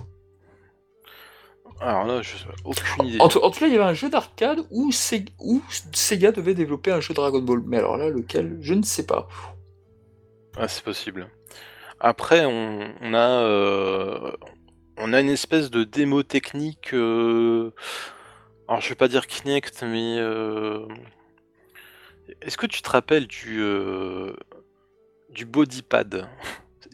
[1.80, 3.20] Alors là, je aucune idée.
[3.20, 6.32] En tout, en tout cas, il y avait un jeu d'arcade où, Se- où Sega
[6.32, 9.28] devait développer un jeu Dragon Ball, mais alors là, lequel, je ne sais pas.
[10.56, 11.28] Ah, c'est possible.
[12.00, 14.32] Après, on, on a, euh,
[14.98, 16.92] on a une espèce de démo technique.
[16.92, 17.72] euh,
[18.68, 20.86] alors, je vais pas dire Kinect, mais euh,
[22.42, 24.32] est-ce que tu te rappelles du euh,
[25.30, 26.28] du bodypad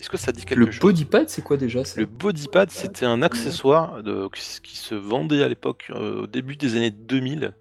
[0.01, 0.81] Est-ce que ça dit quelque Le chose?
[0.81, 2.01] Bodypad, c'est quoi déjà ça?
[2.01, 6.57] Le bodypad, c'était un accessoire de- qui qui se vendait à l'époque, euh, au début
[6.57, 7.55] des années 2000,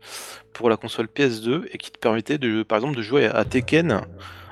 [0.53, 4.01] pour la console PS2 et qui te permettait de, par exemple, de jouer à Tekken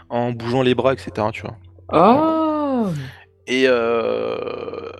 [0.10, 1.28] en bougeant les bras, etc.
[1.34, 1.58] Tu vois.
[1.90, 2.92] Ah!
[3.48, 4.92] Et euh,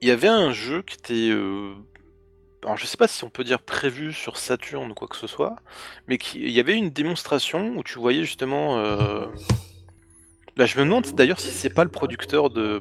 [0.00, 1.74] il y avait un jeu qui était, euh,
[2.64, 5.26] alors je sais pas si on peut dire prévu sur Saturn ou quoi que ce
[5.26, 5.56] soit,
[6.08, 8.78] mais il y avait une démonstration où tu voyais justement.
[8.78, 9.26] euh,
[10.56, 12.80] Là, je me demande d'ailleurs si c'est pas le producteur de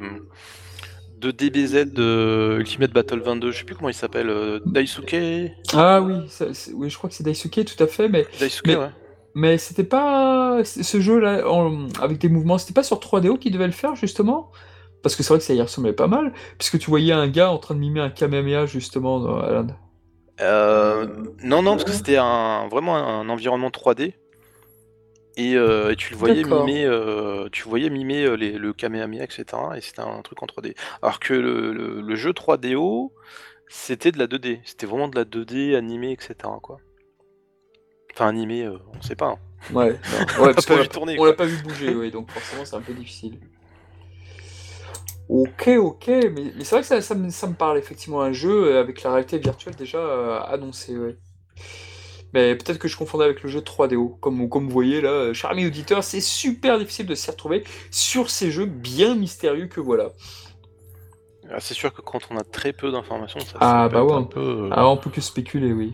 [1.20, 5.16] de DBZ de Ultimate Battle 22, je sais plus comment il s'appelle, euh, Daisuke.
[5.74, 8.76] Ah oui, ça- oui, je crois que c'est Daisuke, tout à fait, mais, Daisuke, Mais-
[8.76, 8.90] ouais.
[9.34, 13.66] mais c'était pas ce jeu-là en- avec des mouvements, c'était pas sur 3DO qui devait
[13.68, 14.52] le faire justement?
[15.08, 17.50] Parce que c'est vrai que ça y ressemblait pas mal, puisque tu voyais un gars
[17.50, 19.68] en train de mimer un Kamehameha justement dans Alan.
[20.42, 21.08] Euh,
[21.44, 24.16] non, non, parce que c'était un, vraiment un environnement 3D.
[25.38, 29.24] Et, euh, et tu le voyais mimer, euh, tu voyais mimer euh, les- le Kamehameha,
[29.24, 29.46] etc.
[29.78, 30.76] Et c'était un truc en 3D.
[31.02, 33.14] Alors que le, le- le jeu 3DO,
[33.70, 34.60] c'était de la 2D.
[34.66, 36.36] C'était vraiment de la 2D animée, etc.
[36.62, 36.80] Quoi.
[38.14, 39.28] Enfin, animé, euh, on sait pas.
[39.28, 39.38] hein.
[39.74, 39.92] Ouais,
[40.42, 42.76] ouais, parce pas vu l'a- tourner, on l'a pas vu bouger, oui, donc forcément c'est
[42.76, 43.40] un peu difficile.
[45.30, 48.32] Ok, ok, mais, mais c'est vrai que ça, ça me, ça me parle effectivement un
[48.32, 51.18] jeu euh, avec la réalité virtuelle déjà euh, annoncée, ouais.
[52.34, 54.18] Mais peut-être que je confondais avec le jeu 3DO.
[54.20, 57.64] Comme, comme vous voyez là, euh, cher ami auditeur, c'est super difficile de s'y retrouver
[57.90, 60.10] sur ces jeux bien mystérieux que voilà.
[61.50, 64.14] Ah, C'est sûr que quand on a très peu d'informations, ça, Ah, bah ouais.
[64.14, 64.40] un peu.
[64.40, 65.94] euh, Ah, on peut que spéculer, oui.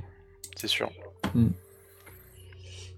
[0.56, 0.90] C'est sûr.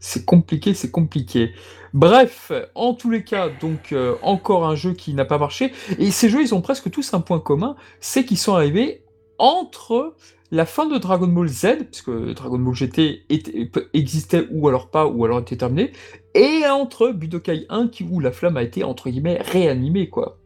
[0.08, 1.52] C'est compliqué, c'est compliqué.
[1.96, 5.72] Bref, en tous les cas, donc euh, encore un jeu qui n'a pas marché.
[5.98, 9.04] Et ces jeux, ils ont presque tous un point commun, c'est qu'ils sont arrivés
[9.39, 10.13] entre
[10.52, 15.08] la fin de Dragon Ball Z, puisque Dragon Ball GT était- existait ou alors pas,
[15.08, 15.91] ou alors était terminé,
[16.36, 20.38] et entre Budokai 1, qui, où la flamme a été, entre guillemets, réanimée, quoi.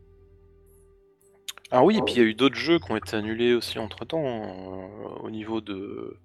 [1.69, 3.78] Ah oui, et puis il y a eu d'autres jeux qui ont été annulés aussi
[3.78, 4.89] entre temps
[5.22, 6.15] au niveau de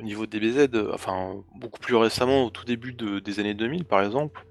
[0.00, 3.54] au niveau de DBZ, euh, enfin beaucoup plus récemment, au tout début de- des années
[3.54, 4.44] 2000 par exemple,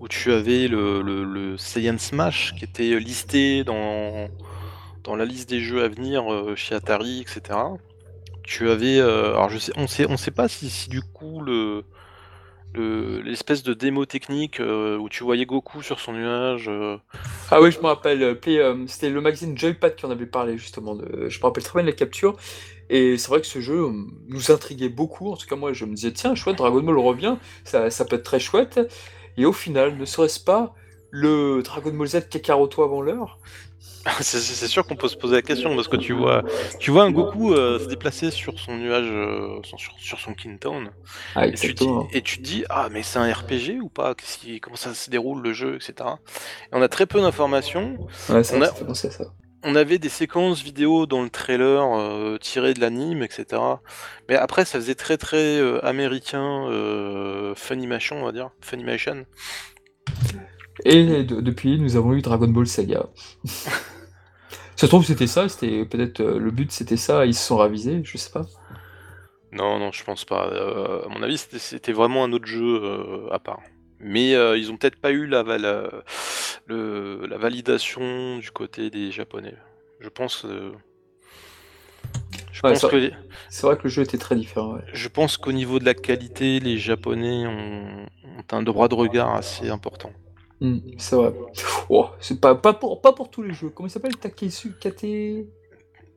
[0.00, 4.28] où tu avais le Saiyan Smash qui était listé dans,
[5.04, 7.58] dans la liste des jeux à venir euh, chez Atari, etc.
[8.42, 11.40] Tu avais, euh, alors je sais, on sait, on sait pas si, si du coup
[11.40, 11.84] le,
[12.76, 16.98] le l'espèce de démo technique, heu, où tu voyais Goku sur son nuage, heu
[17.50, 20.96] Ah oui, je me rappelle, hem, c'était le magazine Joypad qui en avait parlé justement
[20.96, 22.36] de je me rappelle très bien la capture
[22.88, 25.30] et c'est vrai que ce jeu, hem, nous intriguait beaucoup.
[25.32, 28.16] En tout cas, moi, je me disais: «Tiens, chouette, Dragon Ball revient, ça ça peut
[28.16, 28.80] être très chouette»
[29.36, 30.74] et au final, ne serait-ce pas
[31.10, 33.40] le Dragon Ball Z Kakaroto avant l'heure?
[34.20, 36.44] C'est sûr qu'on peut se poser la question parce que tu vois
[36.78, 39.60] tu vois un Goku, heu, se déplacer sur son nuage, heu,
[39.98, 40.90] sur son King Town
[41.34, 44.14] Ah et tu dis et tu dis: «Ah mais c'est un RPG ou pas?
[44.14, 46.20] Qui comment ça se déroule le jeu?» et cetera
[46.72, 47.98] et on a très peu d'informations.
[48.28, 49.24] Ouais, On a ça.
[49.74, 53.82] avait des séquences vidéo dans le trailer, heu, tirées de l'anime et cetera,
[54.28, 56.68] mais après ça faisait très, très, heu, américain,
[57.56, 59.26] Funimation, on va dire, Funimation.
[60.84, 63.06] Et de depuis, nous avons eu Dragon Ball Saga.
[64.76, 67.56] Ça se trouve, c'était ça, c'était peut-être, heu, le but, c'était ça, ils se sont
[67.56, 68.46] ravisés, je sais pas.
[69.52, 72.80] Non, non, je pense pas, heu, à mon avis, c'était c'était vraiment un autre jeu,
[72.82, 73.60] heu, à part.
[74.00, 75.90] Mais, ils ont peut-être pas eu la val heu,
[76.66, 79.54] le la validation du côté des japonais.
[80.00, 80.72] Je pense, heu
[82.52, 83.10] je Ouais, pense ça que
[83.48, 84.84] c'est vrai que le jeu était très différent, ouais.
[84.92, 89.34] je pense qu'au niveau de la qualité, les japonais ont ont un droit de regard
[89.34, 90.12] assez important.
[90.60, 91.34] Mmh, c'est vrai.
[91.88, 93.68] Oh, c'est pas pas pour pas pour tous les jeux.
[93.68, 94.16] Comment il s'appelle?
[94.16, 95.04] Takesu Kate?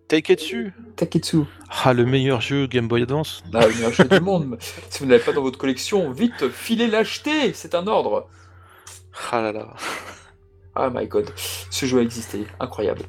[0.08, 0.74] Taiketsu?
[0.96, 1.44] Taketsu.
[1.84, 3.44] Ah, le meilleur jeu Game Boy Advance.
[3.54, 4.58] Ah, le meilleur jeu du monde.
[4.90, 8.28] Si vous ne l'avez pas dans votre collection, vite, filez l'acheter, c'est un ordre.
[9.32, 9.76] Ah là là.
[10.74, 11.32] Ah my god,
[11.70, 13.04] ce jeu a existé, incroyable.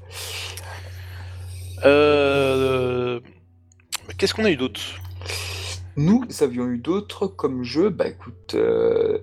[1.85, 3.23] Heu,
[4.19, 4.81] qu'est-ce qu'on a eu d'autre?
[6.01, 9.23] Nous avions eu d'autres comme jeux, bah écoute, heu,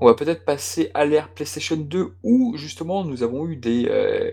[0.00, 4.32] on va peut-être passer à l'ère PlayStation 2 où justement nous avons eu des, heu,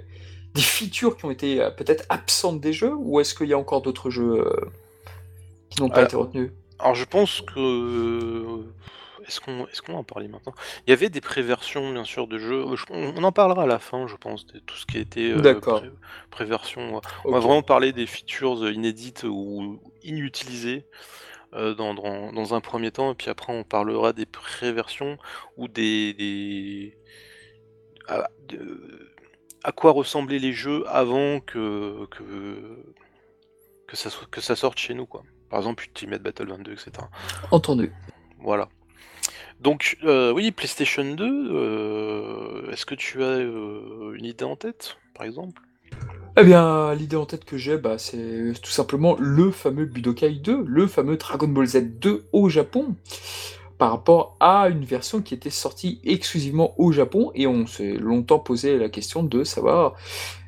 [0.54, 2.94] des features qui ont été, heu, peut-être absentes des jeux?
[2.96, 4.46] Ou est-ce qu'il y a encore d'autres jeux,
[5.72, 6.52] qui n'ont pas Alors été retenus?
[6.78, 8.64] alors je pense que
[9.28, 10.54] est-ce qu'on va en parler maintenant?
[10.88, 13.80] Il y avait des pré-versions bien sûr de jeux, je on en parlera à la
[13.80, 15.90] fin je pense de tout ce qui a été, pré
[16.32, 17.02] pré-version.
[17.26, 20.86] On va vraiment parler des features, inédites ou inutilisées,
[21.54, 25.18] heu, dans dans dans un 1er temps et puis après on parlera des pré-versions
[25.58, 26.98] ou des des
[28.08, 29.12] à de
[29.64, 32.84] à quoi ressemblaient les jeux avant que que
[33.88, 35.24] que ça soit que ça sorte chez nous, quoi.
[35.50, 37.10] Par exemple, Ultimate Battle 22 et cetera.
[37.50, 37.92] Entendu.
[38.38, 38.70] Voilà.
[39.60, 45.26] Donc, heu, oui, PlayStation 2, heu, est-ce que tu as, une idée en tête, par
[45.26, 45.62] exemple?
[46.38, 50.64] Eh bien, l'idée en tête que j'ai, bah, c'est tout simplement le fameux Budokai 2,
[50.66, 52.96] le fameux Dragon Ball Z 2 au Japon,
[53.78, 58.40] par rapport à une version qui était sortie exclusivement au Japon et on s'est longtemps
[58.40, 59.96] posé la question de savoir,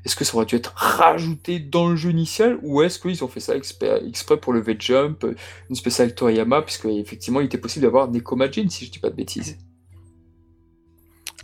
[0.06, 3.27] est-ce que ça aurait dû être rajouté dans le jeu initial ou est-ce qu'ils ont
[3.27, 5.25] fait ça exprès pour lever Jump,
[5.69, 9.15] une spéciale Toriyama puisqu'effectivement il était possible d'avoir Neko Majin si je dis pas de
[9.15, 9.58] bêtises?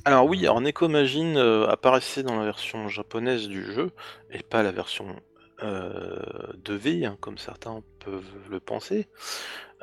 [0.08, 3.92] Alors oui, alors Neko Majin, heu, apparaissait dans la version japonaise du jeu
[4.32, 5.18] et pas la version,
[5.62, 6.22] heu,
[6.64, 9.10] 2V, hein, comme certains peuvent le penser.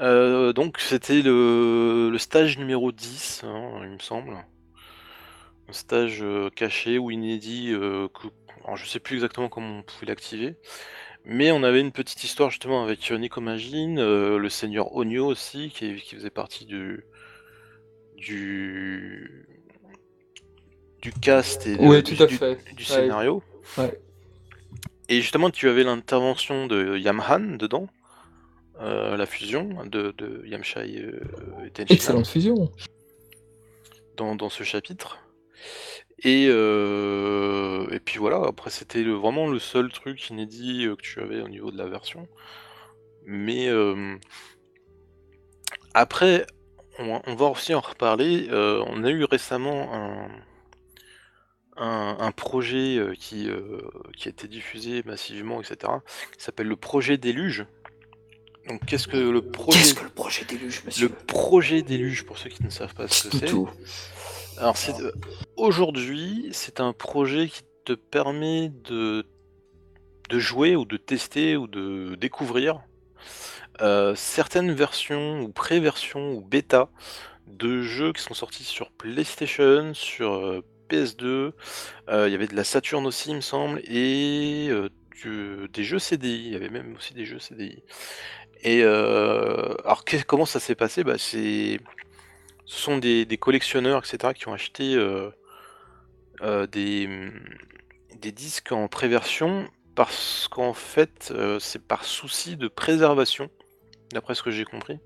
[0.00, 4.38] Heu, donc c'était le stage numéro 10, hein, il me semble.
[5.68, 6.22] Un stage,
[6.56, 8.28] caché ou inédit, que
[8.64, 10.56] alors je sais plus exactement comment on pouvait l'activer,
[11.24, 15.26] mais on avait une petite histoire justement avec, heu, Neko Majin, heu, le seigneur Onyo
[15.26, 17.04] aussi qui qui faisait partie du
[18.16, 19.46] du
[21.04, 22.58] du cast et du tout à du fait.
[22.74, 22.88] du Ouais.
[22.88, 23.42] scénario
[23.76, 24.00] Ouais.
[25.10, 27.88] et justement tu avais l'intervention de Yamhan dedans,
[28.80, 30.96] heu, la fusion de de Yamcha et
[31.66, 32.72] et Tenshinhan Excellente fusion!
[34.16, 35.18] dans dans ce chapitre
[36.20, 41.20] et heu, et puis voilà, après c'était le vraiment le seul truc inédit, que tu
[41.20, 42.28] avais au niveau de la version.
[43.26, 43.68] Mais,
[45.92, 46.46] après,
[46.98, 50.28] on on va aussi en reparler, on a eu récemment un
[51.76, 53.82] un un projet, heu, qui, heu,
[54.16, 56.02] qui a été diffusé massivement et cetera,
[56.37, 57.66] qui s'appelle le projet Déluge.
[58.68, 61.08] Donc qu'est-ce que le Qu'est-ce projet que le projet Déluge, le monsieur?
[61.26, 63.50] projet Déluge pour ceux qui ne savent pas ce que c'est?
[64.56, 65.12] Alors c'est, heu,
[65.56, 69.26] aujourd'hui, c'est un projet qui te permet de
[70.30, 72.80] de jouer ou de tester ou de découvrir,
[74.14, 76.88] certaines versions ou pré-versions ou bêta
[77.46, 81.53] de jeux qui sont sortis sur PlayStation, sur, PS2, heu,
[82.09, 84.68] il y avait de la Saturn aussi il me semble et
[85.22, 87.82] du des jeux CDI, il y avait même aussi des jeux CDI
[88.62, 91.05] et heu, alors comment ça s'est passé?
[91.05, 91.78] Bah, ce
[92.66, 94.97] sont des collectionneurs et cetera qui ont acheté,
[96.72, 97.09] des,
[98.32, 103.51] disques en pré-version parce qu'en fait, c'est par souci de préservation,
[104.12, 104.99] d'après ce que j'ai compris.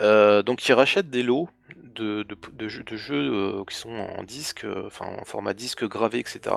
[0.00, 2.24] Euh, donc ils rachètent des lots de,
[2.68, 6.54] jeux, de jeux euh, qui sont en disque, euh, enfin en format disque gravé, etc.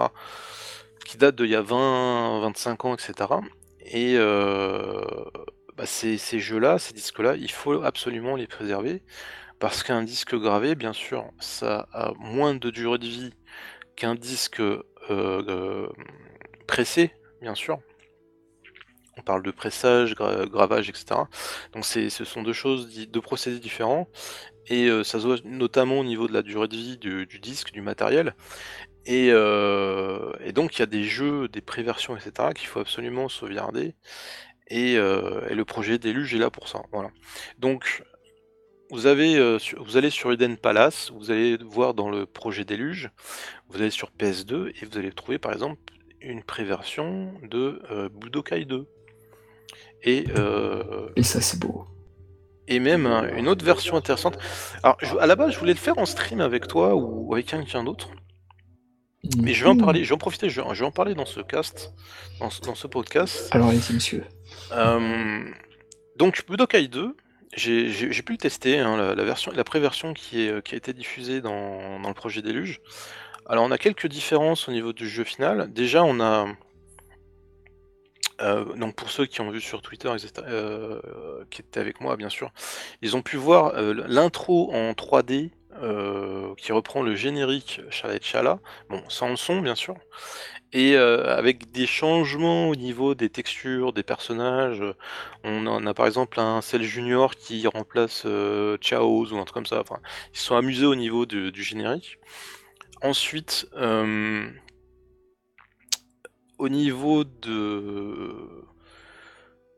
[1.05, 3.13] Qui datent d'il y a 20, 25 ans, etc.
[3.81, 9.01] Et bah, ces, ces jeux-là, ces disques-là, il faut absolument les préserver.
[9.59, 13.33] Parce qu'un disque gravé, bien sûr, ça a moins de durée de vie
[13.95, 14.61] qu'un disque
[16.67, 17.79] pressé, bien sûr.
[19.17, 21.21] On parle de pressage, gravage, etc.
[21.73, 24.07] Donc ce sont deux choses, deux procédés différents.
[24.69, 27.71] Et euh, ça se voit notamment au niveau de la durée de vie du, disque,
[27.71, 28.35] du matériel.
[29.09, 32.49] Euh, et, donc il y a des jeux, des préversions, etc.
[32.55, 33.95] qu'il faut absolument sauvegarder.
[34.67, 36.83] Et, euh, et le projet Déluge est là pour ça.
[36.91, 37.09] Voilà.
[37.57, 38.03] Donc
[38.91, 43.09] vous, avez, vous allez sur Eden Palace, vous allez voir dans le projet Déluge,
[43.69, 45.79] vous allez sur PS2 et vous allez trouver par exemple
[46.21, 47.81] une préversion de
[48.13, 48.87] Budokai 2.
[50.03, 50.25] Et,
[51.15, 51.87] et ça, c'est beau.
[52.69, 54.37] Et même une autre version intéressante.
[54.83, 57.83] Alors, à la base, je voulais le faire en stream avec toi ou avec quelqu'un
[57.83, 58.09] d'autre.
[59.41, 59.81] Mais je vais en mm.
[59.81, 61.93] parler, je vais en profiter, je vais, en parler dans ce cast,
[62.39, 63.49] dans ce, podcast.
[63.51, 64.23] Alors, allez monsieur.
[64.71, 65.43] Euh,
[66.15, 67.17] donc, Budokai 2,
[67.57, 71.41] j'ai pu le tester, hein, la, version, la pré-version qui, est, qui a été diffusée
[71.41, 72.81] dans, dans le projet Déluge.
[73.47, 75.73] Alors, on a quelques différences au niveau du jeu final.
[75.73, 76.47] Déjà, on a,
[78.41, 80.09] euh, donc pour ceux qui ont vu sur Twitter,
[80.39, 81.01] euh,
[81.49, 82.51] qui étaient avec moi bien sûr,
[83.01, 85.51] ils ont pu voir euh, l'intro en 3D
[86.57, 88.59] qui reprend le générique Chala et Chala,
[88.89, 89.95] bon sans le son bien sûr,
[90.73, 94.83] et avec des changements au niveau des textures, des personnages.
[95.45, 98.27] On a par exemple un Cell Junior qui remplace
[98.81, 99.79] Chaos ou un truc comme ça.
[99.79, 99.99] Enfin,
[100.33, 102.17] ils sont amusés au niveau du générique.
[103.01, 103.65] Ensuite,
[106.59, 108.65] au niveau de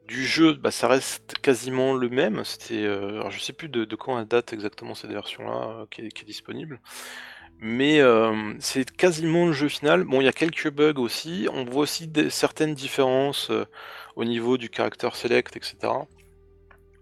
[0.07, 2.43] du jeu, bah, ça reste quasiment le même.
[2.43, 6.01] C'était, euh, alors je sais plus de, quand elle date exactement cette version-là euh, qui,
[6.01, 6.81] est disponible,
[7.59, 10.03] mais euh, c'est quasiment le jeu final.
[10.03, 11.47] Bon, il y a quelques bugs aussi.
[11.53, 13.51] On voit aussi certaines différences
[14.15, 15.77] au niveau du caractère select, etc.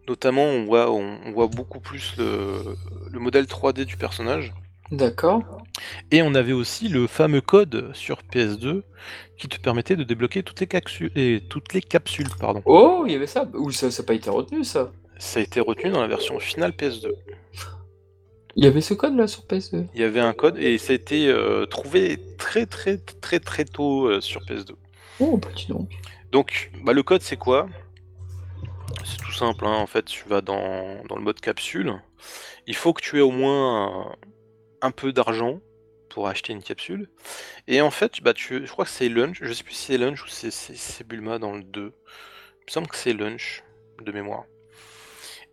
[0.07, 4.53] Notamment, on voit, on, voit beaucoup plus le modèle 3D du personnage.
[4.91, 5.43] D'accord.
[6.11, 8.81] Et on avait aussi le fameux code sur PS2
[9.37, 12.29] qui te permettait de débloquer toutes les, capsules, et toutes les capsules.
[12.39, 12.61] Pardon.
[12.65, 15.59] Oh, il y avait ça Ou ça n'a pas été retenu ça Ça a été
[15.59, 17.11] retenu dans la version finale PS2.
[18.55, 20.91] Il y avait ce code là sur PS2 Il y avait un code et ça
[20.91, 24.71] a été euh, trouvé très très très très tôt euh, sur PS2.
[25.19, 25.87] Oh, petit nom.
[26.31, 27.69] Donc, bah, le code c'est quoi?
[29.05, 29.75] C'est tout simple, hein.
[29.75, 32.01] en fait, tu vas dans, dans, le mode capsule.
[32.65, 34.15] Il faut que tu aies au moins un
[34.91, 35.59] peu d'argent
[36.09, 37.09] pour acheter une capsule.
[37.67, 39.97] Et en fait, bah, tu, je crois que c'est Lunch, je sais plus si c'est
[39.97, 41.81] Lunch ou c'est Bulma dans le 2.
[41.81, 43.63] Il me semble que c'est Lunch,
[44.03, 44.43] de mémoire.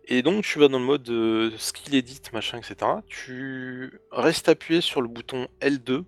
[0.09, 2.91] Et donc tu vas dans le mode euh, skill edit, machin, etc.
[3.07, 6.03] Tu restes appuyé sur le bouton L2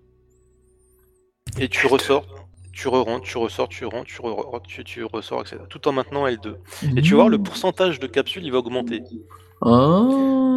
[1.58, 2.26] et tu ressors,
[2.72, 5.58] tu re-rentres, tu ressors, tu rentres, tu, re tu, tu, ressors, etc.
[5.68, 6.56] Tout en maintenant L2.
[6.96, 9.02] Et tu vas voir le pourcentage de capsules, il va augmenter.
[9.60, 10.49] Ah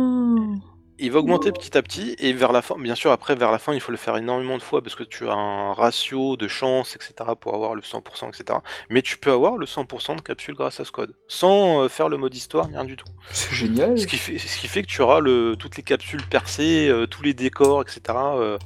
[1.00, 3.58] il va augmenter petit à petit et vers la fin, bien sûr après vers la
[3.58, 6.48] fin il faut le faire énormément de fois parce que tu as un ratio de
[6.48, 8.60] chance etc pour avoir le 100% etc.
[8.90, 12.10] Mais tu peux avoir le 100% de capsule grâce à ce code sans euh, faire
[12.10, 13.08] le mode histoire rien du tout.
[13.32, 13.98] C'est génial.
[13.98, 17.08] Ce qui fait, ce qui fait que tu auras le, toutes les capsules percées, euh,
[17.08, 18.02] tous les décors etc.
[18.10, 18.58] Euh,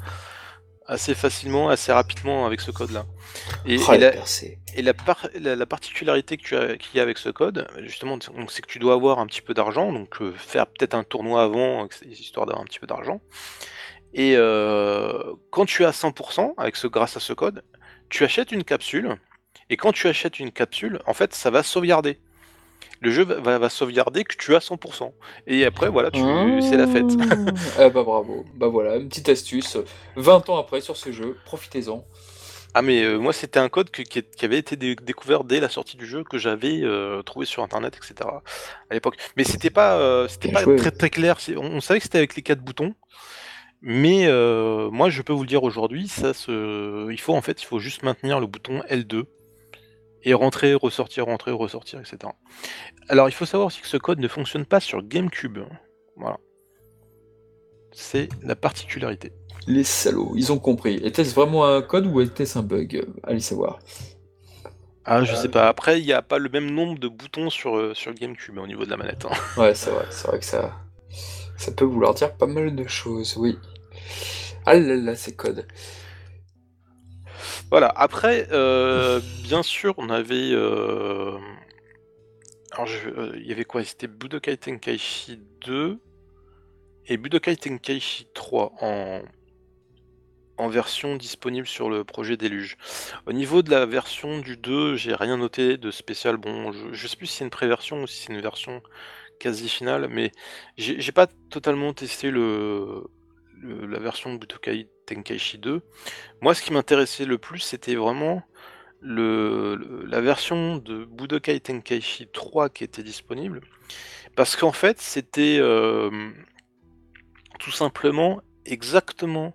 [0.88, 3.06] assez facilement, assez rapidement avec ce code là.
[3.66, 4.14] Et, oh, la,
[4.74, 4.82] et
[5.56, 8.18] la, particularité qu'il y a avec ce code, justement,
[8.48, 11.44] c'est que tu dois avoir un petit peu d'argent, donc euh, faire peut-être un tournoi
[11.44, 13.22] avant, histoire d'avoir un petit peu d'argent.
[14.14, 17.64] Et euh, quand tu as 100% avec ce, grâce à ce code,
[18.10, 19.18] tu achètes une capsule.
[19.70, 22.20] Et quand tu achètes une capsule, en fait, ça va sauvegarder.
[23.02, 25.12] Le jeu va, sauvegarder que tu as 100%.
[25.45, 26.22] Et après, voilà, tu...
[26.62, 27.06] c'est la fête.
[27.78, 28.45] ah bah bravo.
[28.56, 29.78] Bah voilà, une petite astuce.
[30.16, 32.04] 20 ans après sur ce jeu, profitez-en.
[32.74, 36.06] Ah mais euh, moi c'était un code qui, avait été découvert dès la sortie du
[36.06, 38.30] jeu que j'avais euh, trouvé sur internet etc
[38.91, 42.20] à l'époque mais c'était pas euh, c'était pas très très clair on, savait que c'était
[42.20, 42.93] avec les quatre boutons
[43.82, 44.28] mais
[44.91, 47.80] moi je peux vous le dire aujourd'hui ça se il faut en fait il faut
[47.80, 49.24] juste maintenir le bouton L2
[50.24, 52.18] et rentrer ressortir rentrer ressortir etc
[53.09, 55.59] alors il faut savoir aussi que ce code ne fonctionne pas sur GameCube
[56.15, 56.38] voilà
[57.91, 59.32] c'est la particularité
[59.68, 60.95] les salauds, ils ont compris.
[60.95, 63.05] Était-ce vraiment un code ou était-ce un bug?
[63.24, 63.80] Allez savoir.
[65.03, 65.68] Ah, je sais pas.
[65.68, 68.68] Après, il n'y a pas le même nombre de boutons sur, euh, sur GameCube au
[68.68, 69.26] niveau de la manette.
[69.26, 69.36] Hein.
[69.61, 70.05] Ouais, c'est vrai.
[70.09, 70.74] C'est vrai que ça,
[71.57, 73.57] ça peut vouloir dire pas mal de choses, oui.
[74.65, 75.65] Ah là là, ces codes.
[77.70, 77.88] Voilà.
[77.95, 80.51] Après, euh, bien sûr, on avait.
[80.53, 81.38] Euh,
[82.72, 83.84] Alors, je- il y avait quoi?
[83.84, 85.99] C'était Budokai Tenkaichi 2
[87.07, 89.22] et Budokai Tenkaichi 3 en,
[90.57, 92.78] en version disponible sur le projet Déluge.
[93.28, 96.38] Au niveau de la version du 2, j'ai rien noté de spécial.
[96.38, 98.82] Bon, je, je sais plus si c'est une pré-version ou si c'est une version
[99.39, 100.32] quasi finale, mais
[100.78, 103.03] j'ai pas totalement testé le,
[103.53, 105.82] le- la version de Budokai Tenkaichi 2.
[106.41, 108.43] Moi, ce qui m'intéressait le plus, c'était vraiment
[109.01, 113.62] le, le- la version de Budokai Tenkaichi 3 qui était disponible.
[114.36, 116.12] Parce qu'en fait, c'était euh,
[117.60, 119.53] tout simplement exactement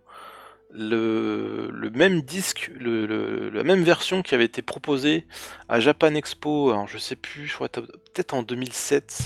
[0.70, 5.26] le, le même disque, la même version qui avait été proposée
[5.68, 9.20] à Japan Expo, alors je sais plus, je crois peut-être en 2007.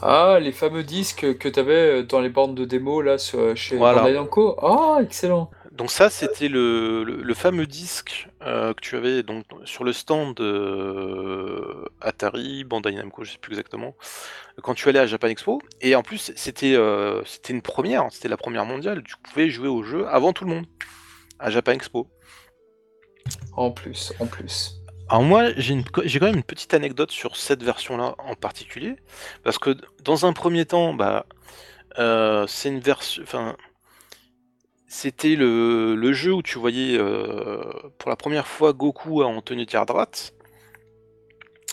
[0.00, 3.76] Ah, les fameux disques que tu avais dans les bornes de démo là sur- chez
[3.76, 4.00] Voilà.
[4.00, 4.56] Bandai Namco.
[4.62, 5.50] Ah, excellent.
[5.78, 9.92] Donc ça, c'était le, le- le fameux disque euh, que tu avais donc sur le
[9.92, 13.94] stand euh, Atari, Bandai Namco, je sais plus exactement,
[14.60, 15.62] quand tu allais à Japan Expo.
[15.80, 19.04] Et en plus, c'était euh, c'était une première, hein, c'était la première mondiale.
[19.04, 20.66] Tu pouvais jouer au jeu avant tout le monde
[21.38, 22.08] à Japan Expo.
[23.52, 24.74] En plus, en plus.
[25.08, 28.96] Alors moi, j'ai une- j'ai quand même une petite anecdote sur cette version-là en particulier,
[29.44, 31.24] parce que dans un premier temps, bah,
[32.48, 33.56] c'est une version, enfin,
[34.88, 37.62] c'était le, jeu où tu voyais euh,
[37.98, 40.34] pour la première fois Goku en tenue droite,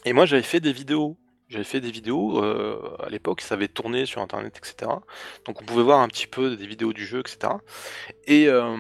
[0.04, 3.70] et moi j'avais fait des vidéos, j'avais fait des vidéos euh, à l'époque, ça avait
[3.70, 4.92] tourné sur internet, etc.
[5.46, 7.54] Donc on pouvait voir un petit peu des vidéos du jeu, etc.
[8.28, 8.76] Et euh,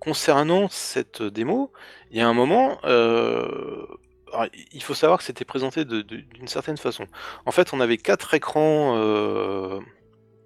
[0.00, 1.72] concernant cette démo,
[2.10, 7.06] il y a un moment, il faut savoir que c'était présenté d'une certaine façon.
[7.46, 9.80] En fait, on avait quatre écrans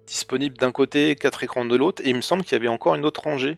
[0.09, 2.95] disponibles d'un côté, quatre écrans de l'autre, et il me semble qu'il y avait encore
[2.95, 3.57] une autre rangée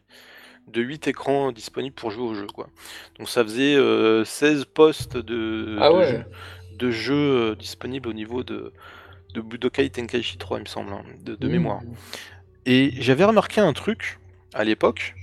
[0.67, 2.47] de 8 écrans disponibles pour jouer au jeu.
[2.47, 2.69] Quoi.
[3.17, 6.07] Donc ça faisait euh, 16 postes de, Ah de ouais.
[6.07, 6.23] jeu,
[6.77, 8.73] de jeu, euh, disponibles au niveau de,
[9.33, 11.51] de Budokai Tenkaichi 3, il me semble, hein, de, de Mmh.
[11.51, 11.81] mémoire.
[12.65, 14.19] Et j'avais remarqué un truc
[14.53, 15.15] à l'époque,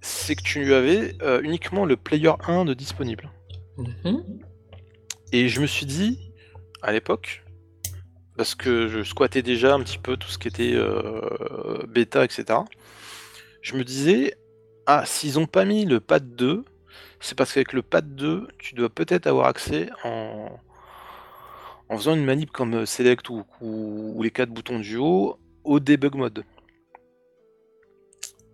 [0.00, 3.30] c'est que tu avais euh, uniquement le player 1 de disponible.
[3.78, 4.24] Mhm.
[5.32, 6.18] Et je me suis dit,
[6.82, 7.44] à l'époque,
[8.36, 12.60] parce que je squattais déjà un petit peu tout ce qui était euh, bêta, etc.
[13.62, 14.36] Je me disais,
[14.86, 16.64] ah, s'ils ont pas mis le pad 2,
[17.20, 20.48] c'est parce qu'avec le pad 2, tu dois peut-être avoir accès en,
[21.88, 25.38] en faisant une manip comme euh, Select ou, ou- ou les quatre boutons du haut
[25.64, 26.44] au debug mode.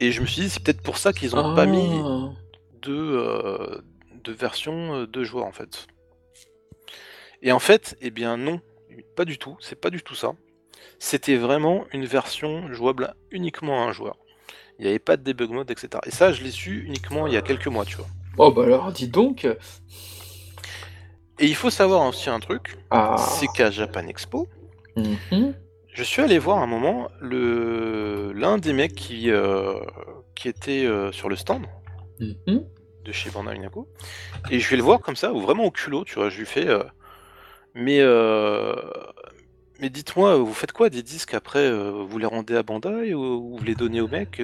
[0.00, 2.30] Et je me suis dit, c'est peut-être pour ça qu'ils ont pas mis Ah.
[2.82, 3.80] de, euh,
[4.24, 5.86] de version euh, de joueur en fait.
[7.42, 8.60] Et en fait, eh bien non,
[9.16, 10.32] pas du tout, c'est pas du tout ça.
[10.98, 14.16] C'était vraiment une version jouable uniquement à un joueur.
[14.78, 15.88] Il n'y avait pas de debug mode, etc.
[16.06, 18.06] Et ça, je l'ai su uniquement il y a quelques mois, tu vois.
[18.38, 19.44] Oh bah alors, dis donc.
[21.38, 23.16] Et il faut savoir aussi un truc, Ah.
[23.18, 24.48] c'est qu'à Japan Expo,
[24.96, 25.54] Mhm.
[25.92, 29.74] je suis allé voir un moment le l'un des mecs qui, euh,
[30.34, 31.64] qui était euh, sur le stand
[32.20, 32.64] Mhm.
[33.04, 33.88] de chez Bandai Namco.
[34.50, 36.28] Et je vais le voir comme ça, ou vraiment au culot, tu vois.
[36.28, 36.66] Je lui fais.
[36.68, 36.82] euh,
[37.74, 38.74] mais euh,
[39.80, 43.56] mais dites-moi, vous faites quoi des disques après euh, Vous les rendez à Bandai ou
[43.56, 44.42] vous les donnez au mec?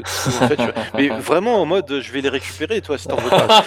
[0.94, 3.64] Mais vraiment en mode, je vais les récupérer, toi, si t'en veux pas.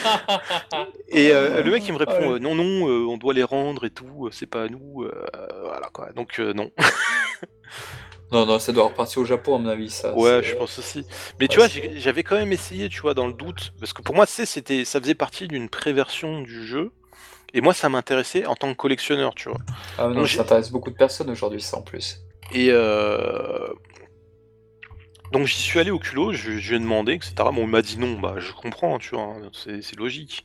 [1.07, 2.39] Et euh, le mec il me répond, Ouais.
[2.39, 5.03] non, non, euh, on doit les rendre et tout, c'est pas à nous.
[5.03, 5.11] euh,
[5.63, 6.11] voilà quoi.
[6.13, 6.71] Donc euh, non.
[8.31, 10.15] Non, non, ça doit repartir au Japon, à mon avis, ça.
[10.15, 11.05] Ouais, je pense aussi.
[11.37, 14.15] Mais tu vois, j'avais quand même essayé, tu vois, dans le doute, parce que pour
[14.15, 16.91] moi, tu sais, c'était, ça faisait partie d'une pré-version du jeu,
[17.53, 19.59] et moi, ça m'intéressait en tant que collectionneur, tu vois.
[19.97, 22.21] Ah non, Donc, ça intéresse beaucoup de personnes aujourd'hui, ça, en plus.
[22.53, 23.67] Et euh...
[25.31, 27.33] donc j'y suis allé au culot, je, je lui ai demandé, etc.
[27.37, 30.43] Bon, il m'a dit non, bah je comprends, tu vois, hein, c'est logique.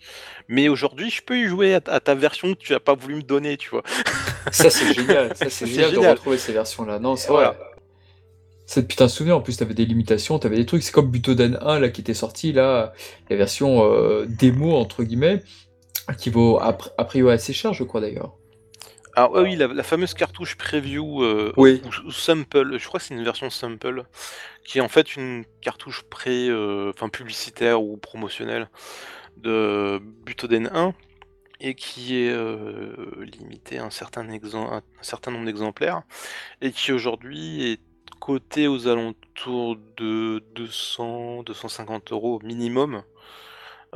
[0.48, 2.94] Mais aujourd'hui, je peux y jouer à, ta- à ta version que tu as pas
[2.94, 3.82] voulu me donner, tu vois.
[4.52, 5.36] Ça, c'est génial.
[5.36, 6.10] Ça, c'est C'est génial, de génial.
[6.12, 7.00] retrouver ces versions-là.
[7.00, 7.56] Non, c'est Voilà.
[8.66, 9.36] C'est putain de souvenir.
[9.36, 10.82] En plus, t'avais des limitations, t'avais des trucs.
[10.82, 12.92] C'est comme Butoden 1, là, qui était sorti, là,
[13.30, 15.42] la version euh, démo, entre guillemets,
[16.14, 18.36] qui vaut a, pri- a priori assez cher, je crois, d'ailleurs.
[19.14, 21.82] Alors ouais, oui, la, la fameuse cartouche preview euh, Oui.
[21.84, 24.04] ou, ou sample, je crois que c'est une version sample,
[24.64, 28.68] qui est en fait une cartouche pré, euh, enfin publicitaire ou promotionnelle
[29.38, 30.94] de Butoden 1
[31.60, 32.94] et qui est euh,
[33.38, 36.02] limitée à un certain, un certain nombre d'exemplaires
[36.62, 37.80] et qui aujourd'hui est
[38.20, 43.02] cotée aux alentours de 200, 250 euros minimum.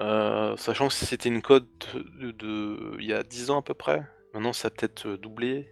[0.01, 3.75] Euh, sachant que c'était une cote de, de- il y a 10 ans à peu
[3.75, 4.03] près.
[4.35, 5.69] Maintenant, ça a peut-être euh, doublé,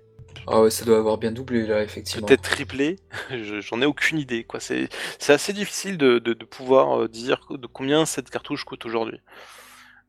[0.46, 2.26] Ah ouais, ça doit avoir bien doublé, là, effectivement.
[2.26, 2.96] peut-être triplé.
[3.30, 4.44] Je- J'en ai aucune idée.
[4.44, 4.60] quoi.
[4.60, 9.20] C'est c'est assez difficile de, pouvoir euh, dire de combien cette cartouche coûte aujourd'hui.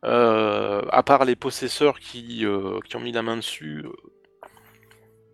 [0.03, 2.45] à part les possesseurs qui,
[2.85, 3.85] qui ont mis la main dessus,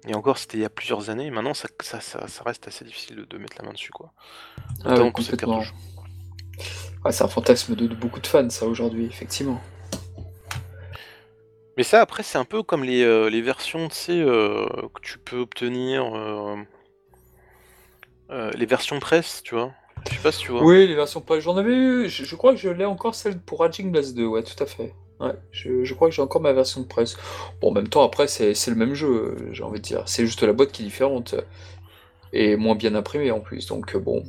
[0.07, 1.31] et encore, c'était il y a plusieurs années.
[1.31, 4.13] Maintenant, ça, ça, ça, reste assez difficile de, mettre la main dessus, quoi.
[4.83, 5.63] Ah complètement.
[7.11, 9.61] C'est un fantasme de, beaucoup de fans, ça, aujourd'hui, effectivement.
[11.77, 15.01] Mais ça, après, c'est un peu comme les, euh, les versions, tu sais, euh, que
[15.01, 16.03] tu peux obtenir...
[18.31, 19.71] Euh, les versions presse, tu vois.
[20.09, 20.63] Je sais pas si tu vois.
[20.63, 21.43] Oui, les versions presse.
[21.43, 22.09] J'en avais eu...
[22.09, 24.93] Je, crois que je l'ai encore, celle pour Raging Blast 2, ouais, tout à fait.
[25.19, 27.17] Ouais, je, crois que j'ai encore ma version de presse.
[27.61, 30.03] Bon, en même temps, après, c'est le même jeu, j'ai envie de dire.
[30.07, 31.35] C'est juste la boîte qui est différente.
[32.37, 34.21] Et moins bien imprimée en plus, donc euh, bon.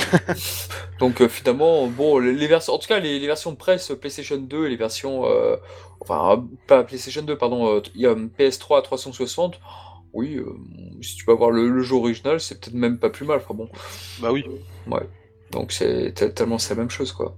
[1.00, 4.66] donc euh, finalement, bon, les, versions, en tout cas, les, versions de presse PlayStation 2
[4.66, 5.26] et les versions.
[5.26, 5.56] Euh,
[5.98, 9.58] enfin, pas PlayStation 2, pardon, PS3 à 360.
[10.12, 10.40] Oui,
[11.02, 13.38] si tu peux avoir le, jeu original, c'est peut-être même pas plus mal.
[13.38, 13.68] Enfin bon.
[14.20, 14.44] Bah oui.
[14.86, 15.08] ouais.
[15.50, 17.36] Donc c'est tellement c'est la même chose, quoi.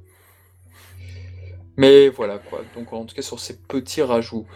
[1.78, 4.46] Mais voilà quoi, donc en tout cas sur ces petits rajouts.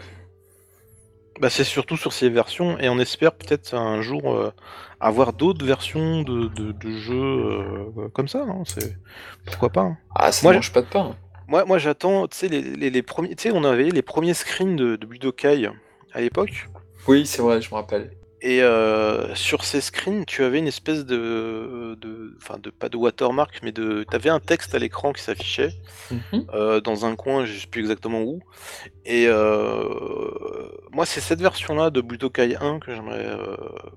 [1.39, 4.53] Bah, c'est surtout sur ces versions, et on espère peut-être un jour euh,
[5.01, 6.49] avoir d'autres versions de,
[6.83, 8.43] jeux euh, comme ça.
[8.43, 8.97] Hein, c'est
[9.45, 9.81] pourquoi pas.
[9.81, 9.97] Hein.
[10.15, 11.15] Ah, ça Moi, mange pas de pain.
[11.47, 14.95] Moi, moi j'attends, tu sais, les, premiers, tu sais, on avait les premiers screens de,
[14.95, 15.69] de Budokai
[16.13, 16.69] à l'époque.
[17.07, 18.11] Oui, c'est vrai, je me rappelle.
[18.47, 21.97] Et euh, sur ces screens, tu avais une espèce de,
[22.37, 25.73] enfin de pas de watermark, mais de, avais un texte à l'écran qui s'affichait
[26.11, 26.45] mhm.
[26.53, 28.43] euh, dans un coin, je sais plus exactement où.
[29.03, 29.89] Et euh,
[30.91, 33.35] moi, c'est cette version-là de Budokai 1 que j'aimerais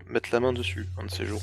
[0.08, 1.42] mettre la main dessus un de ces jours,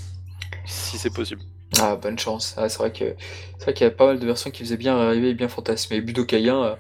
[0.65, 1.41] si c'est possible.
[1.79, 2.55] Ah, bonne chance.
[2.57, 3.15] Ah, c'est vrai que
[3.59, 5.47] c'est vrai qu'il y a pas mal de versions qui faisaient bien rêver et bien
[5.47, 6.01] fantasmer.
[6.01, 6.77] Budokai 1,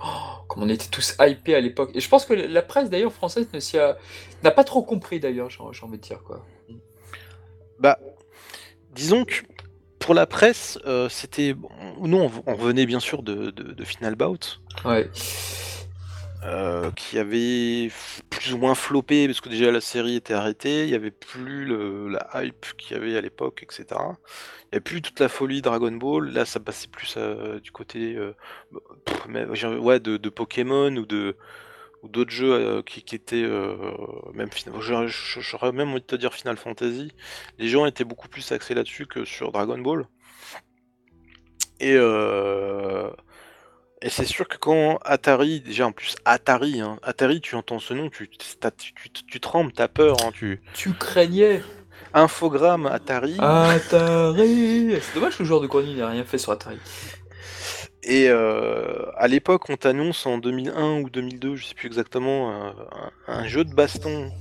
[0.47, 1.91] comme on était tous hypés à l'époque.
[1.93, 3.93] Et je pense que la presse d'ailleurs française ne
[4.43, 6.45] n'a pas trop compris d'ailleurs, j'ai envie de dire quoi.
[7.79, 7.99] Bah,
[8.93, 9.33] disons que
[9.99, 11.55] pour la presse, euh, c'était.
[11.99, 14.61] Nous, on, on, revenait bien sûr de, de, Final Bout.
[14.85, 15.09] Ouais.
[16.43, 17.89] Euh, qui avait
[18.29, 21.65] plus ou moins floppé parce que déjà la série était arrêtée, il n'y avait plus
[21.65, 23.99] le, la hype qu'il y avait à l'époque, etc.
[24.75, 26.31] N'y avait plus toute la folie Dragon Ball.
[26.31, 28.35] Là, ça passait plus euh, du côté euh,
[29.79, 31.37] ouais, de, Pokémon ou de
[32.03, 33.49] ou d'autres jeux qui, qui, étaient
[34.33, 34.49] même
[34.81, 37.13] j'aurais même envie de te dire Final Fantasy.
[37.57, 40.07] Les gens étaient beaucoup plus axés là-dessus que sur Dragon Ball.
[41.79, 41.97] Et
[44.05, 47.93] et c'est sûr que quand Atari, déjà en plus Atari, hein, Atari, tu entends ce
[47.95, 50.61] nom, tu, tu, tu, trembles, t'as peur, hein, tu...
[50.75, 51.63] Tu craignais
[52.13, 53.37] Infogramme Atari.
[53.39, 56.77] Atari C'est dommage que le joueur de Corny n'ait rien fait sur Atari.
[58.03, 62.71] Et euh, à l'époque, on t'annonce en 2001 ou 2002, je sais plus exactement,
[63.27, 64.31] un, jeu de baston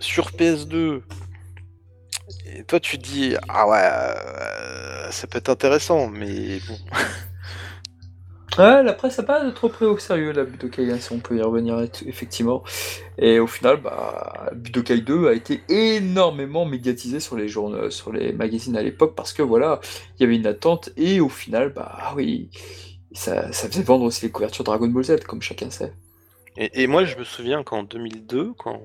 [0.00, 1.02] sur PS2.
[2.46, 6.78] Et toi, tu te dis, ah ouais, euh, ça peut être intéressant, mais bon.
[8.58, 11.40] Ouais, la presse n'a pas trop pris au sérieux la Budokai, si on peut y
[11.40, 12.62] revenir effectivement.
[13.16, 18.34] Et au final, bah, Budokai 2 a été énormément médiatisé sur les journaux, sur les
[18.34, 19.80] magazines à l'époque parce que voilà,
[20.18, 22.50] il y avait une attente et au final, bah ah oui,
[23.12, 25.94] ça, faisait vendre aussi les couvertures Dragon Ball Z, comme chacun sait.
[26.58, 28.82] Et, moi, je me souviens qu'en 2002, quand,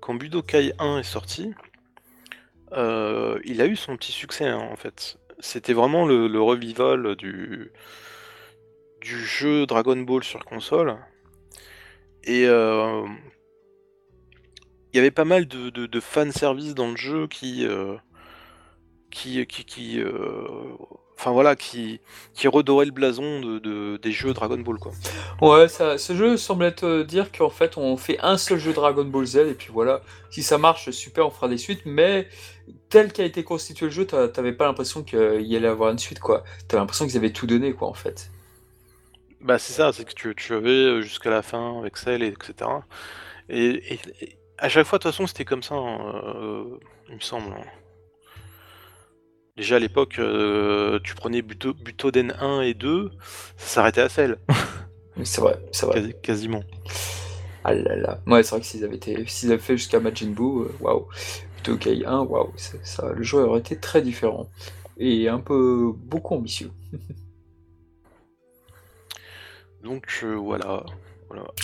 [0.00, 1.52] quand Budokai 1 est sorti,
[2.72, 5.18] euh, il a eu son petit succès hein, en fait.
[5.40, 7.72] C'était vraiment le revival du
[9.00, 10.96] du jeu Dragon Ball sur console.
[12.24, 13.06] Et euh,
[14.92, 17.96] il y avait pas mal de, de, de fan service dans le jeu qui, euh,
[19.10, 20.12] qui, qui, euh,
[21.18, 22.00] enfin voilà, qui,
[22.44, 24.92] redorait le blason de, des jeux Dragon Ball quoi.
[25.40, 29.24] Ouais, ce jeu semble être dire qu'en fait on fait un seul jeu Dragon Ball
[29.24, 32.28] Z et puis voilà, si ça marche super, on fera des suites, mais
[32.88, 36.20] tel qu'a été constitué le jeu, t'avais pas l'impression qu'il y allait avoir une suite
[36.20, 36.44] quoi.
[36.68, 38.30] T'avais l'impression qu'ils avaient tout donné quoi en fait.
[39.40, 42.28] Bah c'est ça, c'est que tu, tu avais euh, jusqu'à la fin avec Cell, et
[42.28, 42.70] etc.
[43.48, 43.98] Et,
[44.58, 46.78] à chaque fois, de toute façon, c'était comme ça, hein, euh,
[47.08, 47.52] il me semble.
[47.52, 47.64] Hein.
[49.56, 53.10] Déjà à l'époque, euh, tu prenais Buto, Butoden 1 et 2,
[53.56, 54.38] ça s'arrêtait à Cell.
[55.24, 56.12] c'est vrai, c'est vrai.
[56.22, 56.62] quasiment.
[57.64, 58.20] Ah là là.
[58.26, 61.08] Ouais, c'est vrai que s'ils avaient, été, s'ils avaient fait jusqu'à Majin Buu, waouh.
[61.56, 64.48] Butokai 1, waouh, ça, le jeu aurait été très différent.
[64.98, 66.70] Et un peu beaucoup ambitieux.
[69.86, 70.84] Donc euh, voilà.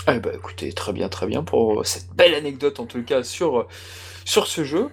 [0.07, 3.67] Eh ben, écoutez, très bien, très bien pour cette belle anecdote en tout cas sur,
[4.25, 4.91] sur ce jeu.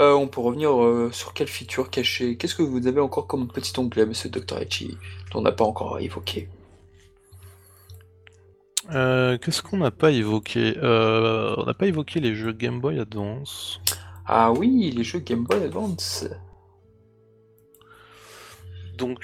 [0.00, 2.36] Euh, on peut revenir euh, sur quelle feature cachée.
[2.36, 4.58] Qu'est-ce que vous avez encore comme petit onglet, monsieur Dr.
[4.58, 4.96] Echi,
[5.32, 6.48] dont on n'a pas encore évoqué?
[8.90, 10.74] Qu'est-ce qu'on n'a pas évoqué?
[10.80, 13.80] On n'a pas évoqué les jeux Game Boy Advance.
[14.24, 16.26] Ah oui, les jeux Game Boy Advance.
[18.96, 19.20] Donc,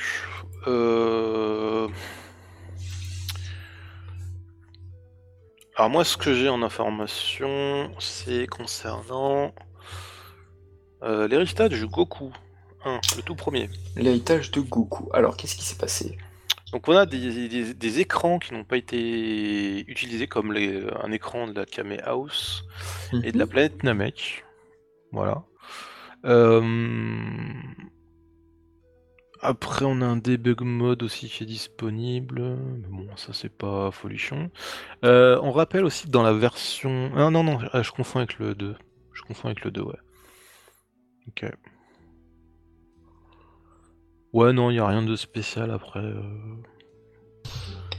[5.76, 9.52] Alors moi, ce que j'ai en information, c'est concernant
[11.02, 12.32] euh, l'héritage de Goku
[12.84, 13.68] 1, le tout premier.
[13.96, 15.08] L'héritage de Goku.
[15.12, 16.16] Alors, qu'est-ce qui s'est passé?
[16.72, 21.12] Donc on a des, des- des écrans qui n'ont pas été utilisés comme les- un
[21.12, 22.64] écran de la Kame House
[23.22, 23.50] et de la Mhm.
[23.50, 24.44] planète Namek.
[25.12, 25.44] Voilà.
[26.24, 26.60] Euh,
[29.46, 32.40] Après, on a un debug mode aussi qui est disponible.
[32.40, 34.50] Mais bon, ça, c'est pas folichon.
[35.04, 37.12] Euh, on rappelle aussi que dans la version.
[37.14, 38.74] Ah non, non, ah, je confonds avec le 2.
[39.12, 39.98] Je confonds avec le 2, ouais.
[41.28, 41.44] Ok.
[44.32, 46.00] Ouais, non, il n'y a rien de spécial après.
[46.00, 46.22] euh,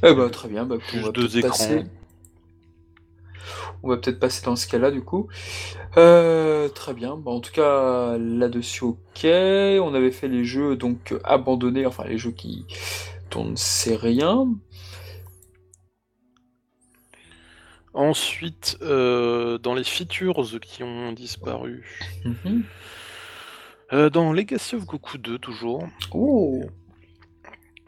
[0.03, 0.65] Eh bah, très bien.
[0.65, 1.49] Bah, Juste deux écrans.
[1.51, 1.85] passer...
[3.85, 5.27] on va peut-être passer dans ce cas-là, du coup.
[5.97, 7.15] Euh, très bien.
[7.17, 9.23] Bah, en tout cas, là-dessus, ok.
[9.25, 12.65] On avait fait les jeux donc abandonnés, enfin les jeux qui
[13.31, 14.47] dont on ne sait rien.
[17.93, 21.85] Ensuite, euh, dans les features qui ont disparu,
[22.25, 22.63] Mhm.
[23.93, 26.61] euh, dans Legacy of Goku 2, toujours, Oh.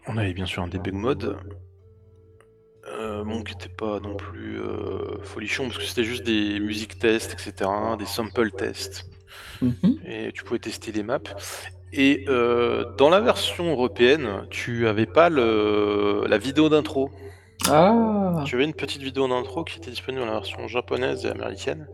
[0.07, 1.37] on avait bien sûr un debug mode.
[2.97, 6.97] Euh, bon, qui n'était pas non plus euh, folichon, parce que c'était juste des musiques
[6.97, 7.69] tests, etc.,
[7.99, 9.05] des sample tests.
[9.61, 9.99] Mhm.
[10.05, 11.19] Et tu pouvais tester les maps.
[11.93, 17.11] Et euh, dans la version européenne, tu avais pas le, la vidéo d'intro.
[17.69, 18.43] Ah.
[18.45, 21.87] Tu avais une petite vidéo d'intro qui était disponible dans la version japonaise et américaine,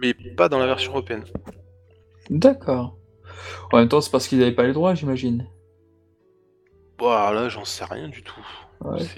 [0.00, 1.24] mais pas dans la version européenne.
[2.30, 2.96] D'accord.
[3.72, 5.46] En même temps, c'est parce qu'ils n'avaient pas les droits, j'imagine.
[6.98, 8.46] Bon, alors là, j'en sais rien du tout.
[8.84, 9.08] Ouais.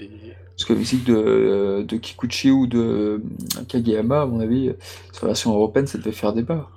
[0.55, 4.71] Parce que la musique de, de Kikuchi ou de euh, Kageyama, à mon avis,
[5.11, 6.69] sur la version européenne, ça devait faire débat.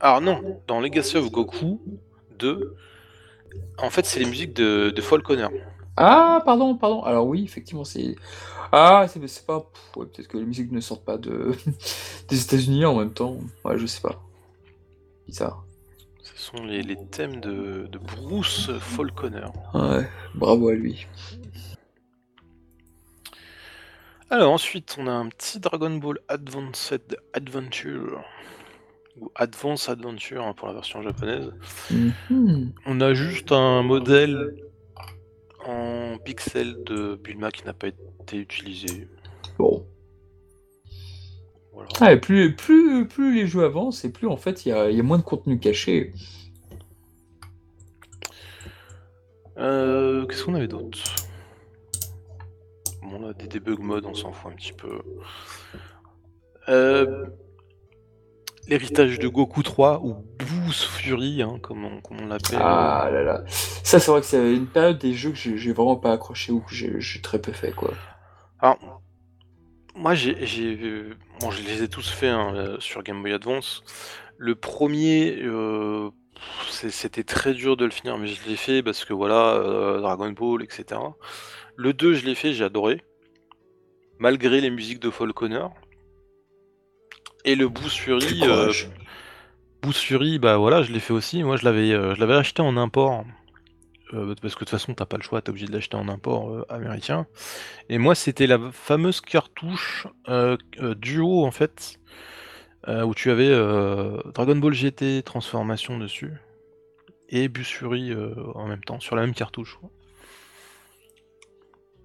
[0.00, 1.80] Alors non, dans Legacy of Goku
[2.38, 2.76] 2,
[3.78, 5.48] en fait, c'est les musiques de, de Falconer.
[5.96, 7.02] Ah, pardon, pardon.
[7.02, 8.16] Alors oui, effectivement, c'est...
[8.72, 9.58] Ah, c'est c'est pas...
[9.96, 11.52] ouais, Peut-être que les musiques ne sortent pas de...
[12.28, 13.38] des États-Unis en même temps.
[13.64, 14.22] Ouais, je sais pas.
[15.26, 15.64] Bizarre.
[16.22, 19.46] Ce sont les, les thèmes de, de Bruce Falconer.
[19.74, 21.06] Ouais, bravo à lui.
[24.32, 28.24] Alors ensuite, on a un petit Dragon Ball Advanced Adventure.
[29.20, 31.52] Ou Advance Adventure hein, pour la version japonaise.
[31.90, 32.72] Mhm.
[32.86, 34.56] On a juste un modèle
[35.66, 39.06] en pixels de Bulma qui n'a pas été utilisé.
[39.58, 39.86] Bon.
[41.74, 41.90] Voilà.
[42.00, 44.88] Ah, et plus, plus, plus les jeux avancent, et plus en fait, il y a,
[44.88, 46.14] il y a moins de contenu caché.
[49.58, 51.00] Euh, Qu'est-ce qu'on avait d'autre?
[53.38, 55.00] Des debug mode, on s'en fout un petit peu.
[56.68, 57.26] Euh,
[58.68, 62.60] L'héritage de Goku 3, ou Boost Fury, hein, comme on, l'appelle.
[62.60, 63.44] Ah là là.
[63.48, 66.60] Ça, c'est vrai que c'est une période des jeux que j'ai vraiment pas accroché ou
[66.60, 67.92] que j'ai très peu fait, quoi.
[68.60, 69.02] Alors,
[69.96, 70.34] moi, j'ai,
[71.40, 73.82] bon, je les ai tous faits hein, euh, sur Game Boy Advance.
[74.38, 76.10] Le premier, euh,
[76.70, 80.30] c'était très dur de le finir, mais je l'ai fait parce que voilà, euh, Dragon
[80.30, 81.00] Ball, etc.
[81.76, 83.02] Le 2, je l'ai fait, j'ai adoré,
[84.18, 85.66] malgré les musiques de Falconer.
[87.44, 88.72] Et le Boost Fury, euh.
[89.82, 91.42] Boost Fury, bah voilà, je l'ai fait aussi.
[91.42, 93.24] Moi, je l'avais, euh, je l'avais acheté en import.
[94.12, 96.08] euh, parce que de toute façon, t'as pas le choix, t'es obligé de l'acheter en
[96.08, 97.26] import américain.
[97.88, 100.06] Et moi, c'était la fameuse cartouche
[100.96, 101.98] duo, en fait,
[102.88, 106.32] euh, où tu avais euh, Dragon Ball GT transformation dessus,
[107.28, 109.78] et Fury euh, en même temps, sur la même cartouche.
[109.80, 109.90] quoi.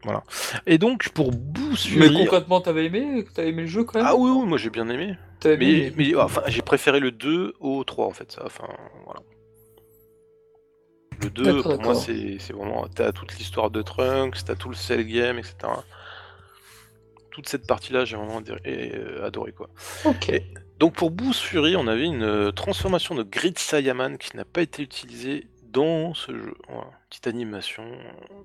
[0.03, 0.23] Voilà.
[0.65, 3.25] Et donc, pour Boost Mais concrètement, t'avais aimé?
[3.33, 4.07] T'avais aimé le jeu quand même?
[4.07, 5.17] Ah oui, oui, moi j'ai bien aimé.
[5.43, 8.31] Mais, mais enfin, j'ai préféré le 2 au 3 en fait.
[8.31, 8.67] ça, Enfin,
[9.05, 9.21] voilà.
[11.21, 12.87] Le 2, D'accord, pour moi, c'est c'est vraiment.
[12.87, 15.55] T'as toute l'histoire de Trunks, t'as tout le cell game, etc.
[17.31, 18.41] Toute cette partie-là, j'ai vraiment
[19.23, 19.69] adoré quoi.
[20.05, 20.29] Ok.
[20.29, 20.43] Et
[20.79, 24.61] donc pour Boost Fury, on avait une euh, transformation de Grid Saiyaman qui n'a pas
[24.61, 26.53] été utilisée dans ce jeu.
[26.69, 26.91] Voilà.
[27.09, 28.43] Petite animation euh,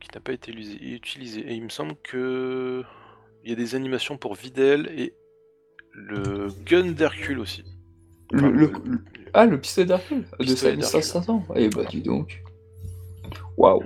[0.00, 1.40] qui n'a pas été utilisée.
[1.40, 2.82] Et il me semble que
[3.44, 5.14] il y a des animations pour Videl et
[5.92, 7.64] le gun d'Hercule aussi.
[8.30, 9.04] Le, Enfin, le- le-
[9.34, 11.02] Ah, le pistolet d'Hercule de Pistolet d'Hercule.
[11.02, 11.44] 5500.
[11.56, 12.42] Eh bah, dis donc.
[13.56, 13.82] Waouh.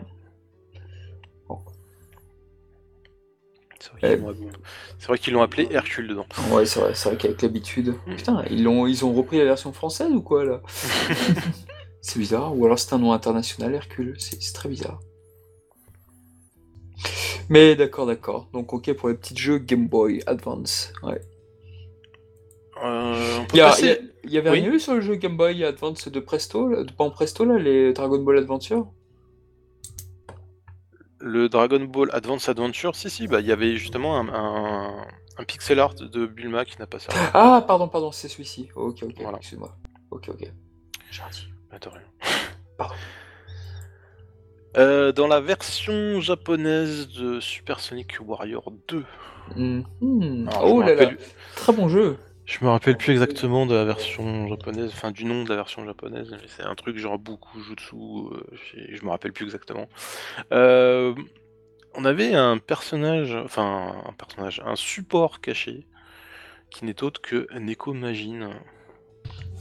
[4.01, 4.35] C'est vrai qu'ils l'ont-
[4.99, 6.27] c'est vrai qu'ils l'ont appelé Hercule dedans.
[6.51, 7.95] Ouais, c'est vrai, c'est vrai qu'avec l'habitude.
[8.07, 8.17] Mm.
[8.17, 10.61] Putain, ils, l'ont, ils ont repris la version française ou quoi là?
[12.03, 12.57] C'est bizarre.
[12.57, 14.15] Ou alors c'est un nom international, Hercule.
[14.19, 15.01] C'est, très bizarre.
[17.49, 18.49] Mais d'accord, d'accord.
[18.53, 20.93] Donc, ok pour les petits jeux Game Boy Advance.
[21.03, 21.21] Ouais.
[22.85, 24.61] Euh, Il y, a- passer- il y a- il y avait Oui.
[24.61, 27.45] rien eu sur le jeu Game Boy Advance de Presto, là, de pas en Presto,
[27.45, 28.87] là, les Dragon Ball Adventure?
[31.27, 35.07] Le Dragon Ball Advance Adventure, si, si, bah il y avait justement un, un,
[35.39, 37.19] un pixel art de Bulma qui n'a pas servi.
[37.35, 38.69] Ah, pardon, pardon, c'est celui-ci.
[38.77, 39.39] Ok, ok, Voilà.
[39.39, 39.77] excuse-moi.
[40.13, 40.53] Ok, ok.
[41.11, 41.49] J'ai dit.
[41.69, 42.03] Bah, de rien.
[42.79, 42.95] Pardon.
[44.77, 49.05] Euh, dans la version japonaise de Super Sonic Warrior 2,
[49.57, 50.49] Mhm.
[50.49, 51.11] Alors, je Oh là là,
[51.57, 52.19] très bon jeu.
[52.47, 55.85] Je me rappelle plus exactement de la version japonaise, enfin du nom de la version
[55.85, 58.41] japonaise, mais c'est un truc genre beaucoup jutsu, euh,
[58.73, 59.89] je me rappelle plus exactement.
[60.53, 61.13] Euh,
[61.95, 65.87] on avait un personnage, enfin un personnage, un support caché
[66.71, 68.51] qui n'est autre que Neko Majin.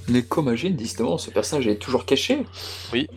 [0.08, 2.46] Neko Majin, décidément, ce personnage est toujours caché.
[2.94, 3.08] Oui,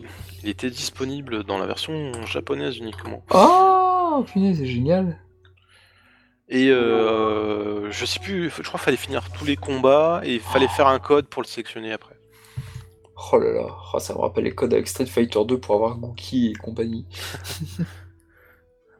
[0.43, 3.23] il était disponible dans la version japonaise uniquement.
[3.31, 5.19] Oh, punaise, c'est génial.
[6.49, 10.41] Et euh, je sais plus, je crois qu'il fallait finir tous les combats et il
[10.41, 12.15] fallait faire un code pour le sélectionner après.
[13.31, 15.97] Oh là là, oh, ça me rappelle les codes avec Street Fighter 2 pour avoir
[15.97, 17.05] Gookie et compagnie.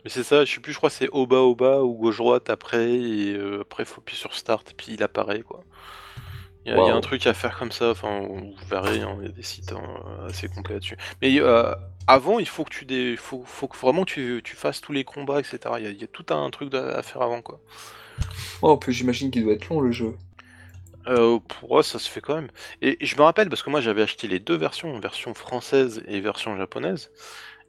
[0.03, 1.93] Mais c'est ça, je sais plus, je crois que c'est au bas au bas ou
[1.95, 5.65] gauche droite après, et euh, après faut appuyer sur start et puis il apparaît quoi.
[6.65, 9.01] Il y, a- il y a un truc à faire comme ça, enfin vous verrez,
[9.01, 10.97] hein, il y a des sites hein, assez complets là-dessus.
[11.21, 11.73] Mais euh,
[12.09, 13.15] avant, il faut que tu dé...
[13.15, 15.59] faut, faut que vraiment tu, tu fasses tous les combats, etc.
[15.77, 17.59] Il y a, il y a tout un truc à faire avant quoi.
[18.61, 20.15] Oh, en plus, j'imagine qu'il doit être long le jeu.
[21.07, 22.49] Euh, pour moi, ça se fait quand même.
[22.81, 26.19] Et je me rappelle parce que moi j'avais acheté les deux versions, version française et
[26.19, 27.11] version japonaise,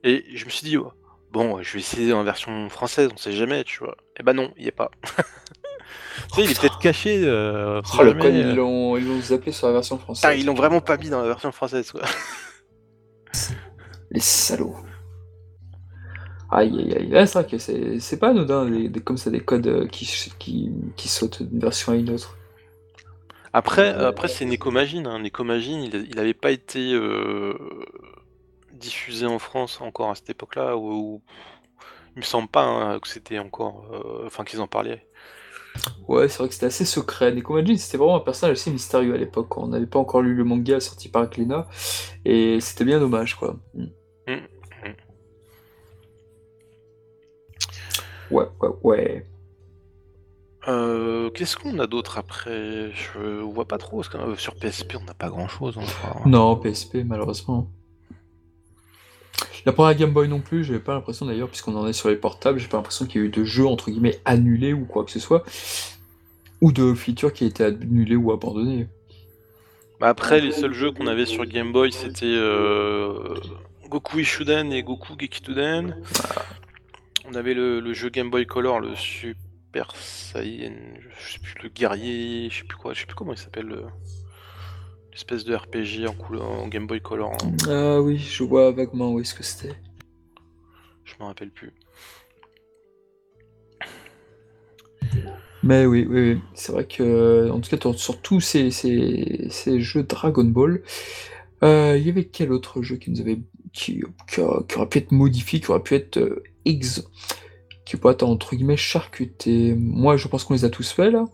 [0.05, 0.93] et je me suis dit, oh,
[1.31, 3.97] bon, je vais essayer en version française, on sait jamais, tu vois.
[4.19, 4.91] Et bah non, il y est pas.
[5.05, 5.21] tu
[6.35, 7.23] sais, il est peut-être caché.
[7.25, 8.99] Euh, Oh, le euh.
[8.99, 10.39] ils l'ont zappé sur la version française.
[10.39, 12.03] Ils l'ont vraiment pas mis dans la version française, quoi.
[14.11, 14.77] Les salauds.
[16.51, 17.27] Aïe aïe aïe.
[17.29, 20.07] C'est vrai que c'est c'est pas anodin, des- comme ça, des codes euh, qui,
[20.39, 22.37] qui, qui sautent d'une version à une autre.
[23.53, 25.07] Après, après c'est Necomagine.
[25.07, 25.19] Hein.
[25.21, 27.55] Necomagine, il, il avait pas été euh,
[28.73, 31.23] diffusé en France encore à cette époque-là, où, où-
[32.17, 35.07] il me semble pas hein, que c'était encore, euh, enfin qu'ils en parlaient.
[36.09, 37.33] Ouais, c'est vrai que c'était assez secret.
[37.33, 40.35] Neko Majin, c'était vraiment un personnage assez mystérieux à l'époque, on n'avait pas encore lu
[40.35, 41.69] le manga sorti par Glénat,
[42.25, 43.57] et c'était bien dommage, quoi.
[43.75, 43.87] Mm.
[44.37, 44.95] Mm, mm.
[48.31, 49.27] Ouais, ouais, ouais.
[50.69, 52.93] Euh, Qu'est-ce qu'on a d'autre après?
[52.93, 55.77] Je vois pas trop, parce que euh, sur PSP on n'a pas grand-chose.
[55.79, 56.29] hein, enfin.
[56.29, 57.71] Non, PSP, malheureusement.
[59.67, 62.17] La première Game Boy non plus, j'avais pas l'impression d'ailleurs, puisqu'on en est sur les
[62.17, 65.05] portables, j'ai pas l'impression qu'il y a eu de jeux entre guillemets annulés ou quoi
[65.05, 65.45] que ce soit,
[66.61, 68.89] ou de features qui a été annulées ou abandonnées.
[69.99, 73.35] Bah après, les seuls jeux qu'on avait sur Game Boy, c'était euh,
[73.91, 75.97] Goku Ishuden et Goku Gekituden.
[77.29, 80.73] On avait le, le jeu Game Boy Color, le Super Saiyan,
[81.19, 83.67] je sais plus, le guerrier, je sais plus quoi, je sais plus comment il s'appelle,
[83.67, 83.85] le-
[85.13, 87.53] l'espèce de RPG en, couleur, en Game Boy Color, hein.
[87.69, 89.75] Ah oui, je vois vaguement où est-ce que c'était.
[91.05, 91.73] je me rappelle plus.
[95.63, 96.41] Mais oui, oui, oui.
[96.55, 100.83] c'est vrai que, en tout cas, sur- sur tous ces, ces, ces jeux Dragon Ball,
[101.63, 103.39] euh, il y avait quel autre jeu qui nous avait,
[103.73, 107.03] qui, qui, a- qui aurait pu être modifié, qui aurait pu être euh, ex,
[107.85, 109.75] qui pourrait être entre guillemets charcuté.
[109.77, 111.25] Moi, je pense qu'on les a tous faits là.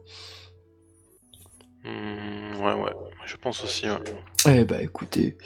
[1.85, 2.93] Hmm, ouais, ouais,
[3.27, 3.87] je pense aussi.
[3.89, 3.97] ouais.
[4.61, 5.37] Eh bah écoutez,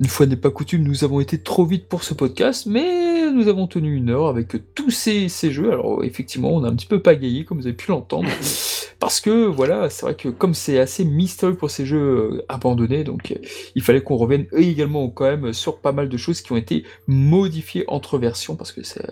[0.00, 3.01] une fois n'est pas coutume, nous avons été trop vite pour ce podcast, mais
[3.32, 5.72] nous avons tenu une heure avec tous ces, ces jeux.
[5.72, 8.28] Alors effectivement, on a un petit peu pagayé, comme vous avez pu l'entendre,
[9.00, 13.04] parce que voilà, c'est vrai que comme c'est assez mystérieux pour ces jeux euh, abandonnés,
[13.04, 13.36] donc euh,
[13.74, 16.84] il fallait qu'on revienne également quand même sur pas mal de choses qui ont été
[17.06, 19.06] modifiées entre versions, parce que c'est...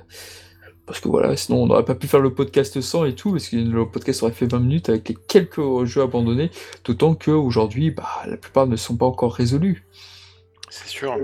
[0.86, 3.48] Parce que voilà, sinon on n'aurait pas pu faire le podcast sans et tout, parce
[3.48, 6.50] que le podcast aurait fait 20 minutes avec les quelques jeux abandonnés,
[6.84, 9.84] d'autant qu'aujourd'hui, bah, la plupart ne sont pas encore résolus.
[10.68, 11.16] C'est sûr.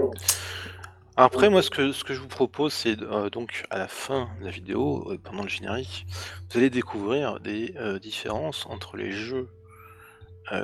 [1.16, 4.28] Après, moi, ce que, ce que je vous propose, c'est euh, donc à la fin
[4.40, 6.06] de la vidéo, euh, pendant le générique,
[6.50, 9.48] vous allez découvrir des euh, différences entre les jeux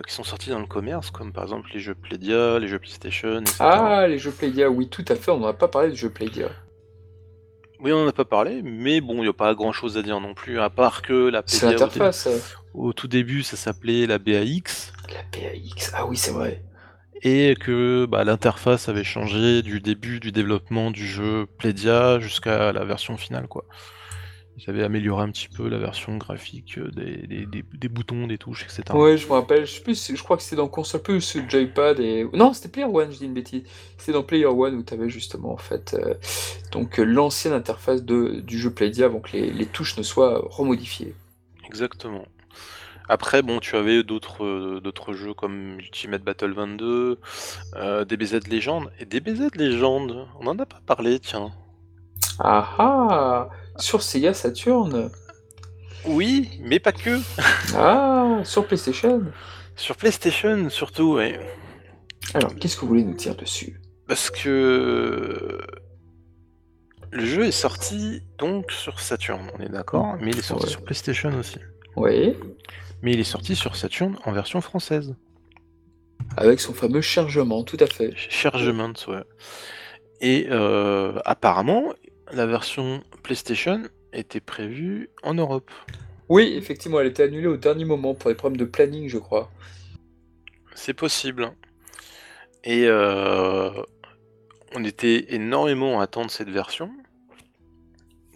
[0.07, 3.41] qui sont sortis dans le commerce, comme par exemple les jeux Playdia, les jeux PlayStation,
[3.41, 3.57] etc.
[3.59, 6.09] Ah, les jeux Playdia, oui, tout à fait, on n'en a pas parlé de jeux
[6.11, 6.51] Playdia.
[7.81, 10.03] Oui, on n'en a pas parlé, mais bon, il n'y a pas grand chose à
[10.03, 12.39] dire non plus, à part que la C'est Playdia, au, dé- euh,
[12.75, 16.63] au tout début, ça s'appelait la BAX, la PAX, ah oui, c'est vrai.
[17.23, 22.85] Et que bah, l'interface avait changé du début du développement du jeu Playdia jusqu'à la
[22.85, 23.67] version finale, quoi.
[24.57, 28.27] Ils avaient amélioré un petit peu la version graphique euh, des, des- des- des boutons,
[28.27, 28.99] des touches, etc.
[28.99, 31.49] Ouais, je me rappelle, je sais plus, je crois que c'était dans console plus le
[31.49, 32.27] Joypad et...
[32.35, 33.63] Non, c'était Player One, je dis une bêtise.
[33.97, 36.15] C'était dans Player One où tu avais justement, en fait, euh,
[36.73, 40.43] donc euh, l'ancienne interface de, du jeu Playdia avant que les, les touches ne soient
[40.51, 41.15] remodifiées.
[41.65, 42.25] Exactement.
[43.09, 47.19] Après, bon, tu avais d'autres euh, d'autres jeux comme Ultimate Battle 22,
[47.77, 48.91] euh, DBZ Legend.
[48.99, 51.51] Et DBZ Legend, on en a pas parlé, tiens.
[52.39, 53.49] Ah ah
[53.79, 55.11] Sur Sega Saturn
[56.07, 57.19] Oui, mais pas que.
[57.77, 59.23] Ah Sur PlayStation
[59.77, 61.39] Sur PlayStation surtout, ouais.
[62.35, 63.81] Alors, qu'est-ce que vous voulez nous dire dessus?
[64.07, 65.59] Parce que
[67.11, 70.71] le jeu est sorti donc sur Saturn, on est d'accord, mais il est sorti Ouais.
[70.71, 71.59] sur PlayStation aussi.
[71.97, 72.35] Oui,
[73.03, 75.15] Mais il est sorti sur Saturn en version française.
[76.37, 78.13] avec son fameux chargement, tout à fait.
[78.17, 79.25] Chargement, ouais.
[80.21, 81.93] Et euh, apparemment,
[82.33, 83.83] la version PlayStation
[84.13, 85.71] était prévue en Europe.
[86.29, 89.51] Oui, effectivement, elle était annulée au dernier moment pour des problèmes de planning, je crois.
[90.75, 91.53] C'est possible.
[92.65, 93.71] Et euh,
[94.75, 96.91] on était énormément à attendre cette version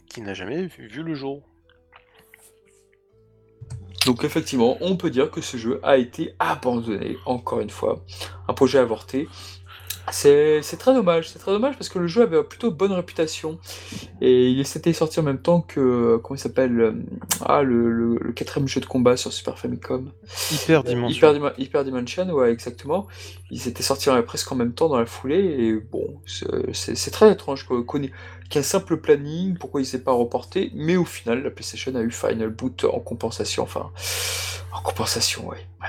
[0.08, 1.42] qui n'a jamais vu, vu le jour.
[4.06, 8.04] Donc effectivement, on peut dire que ce jeu a été abandonné, encore une fois.
[8.46, 9.28] Un projet avorté.
[10.12, 13.58] C'est très dommage, c'est très dommage parce que le jeu avait plutôt bonne réputation.
[14.20, 16.92] Et il s'était sorti en même temps que, comment il s'appelle euh,
[17.44, 20.10] Ah, le, le- le quatrième jeu de combat sur Super Famicom.
[20.52, 21.16] Hyper dimension.
[21.16, 23.06] Hyper, Dim- Hyper Dimension, ouais, exactement.
[23.50, 27.32] Ils étaient sortis euh, presque en même temps dans la foulée, et bon, c'est- très
[27.32, 27.66] étrange
[28.50, 32.10] qu'un simple planning, pourquoi il s'est pas reporté, mais au final, la PlayStation a eu
[32.10, 33.90] Final Boot en compensation, enfin,
[34.72, 35.66] en compensation, ouais.
[35.82, 35.88] ouais.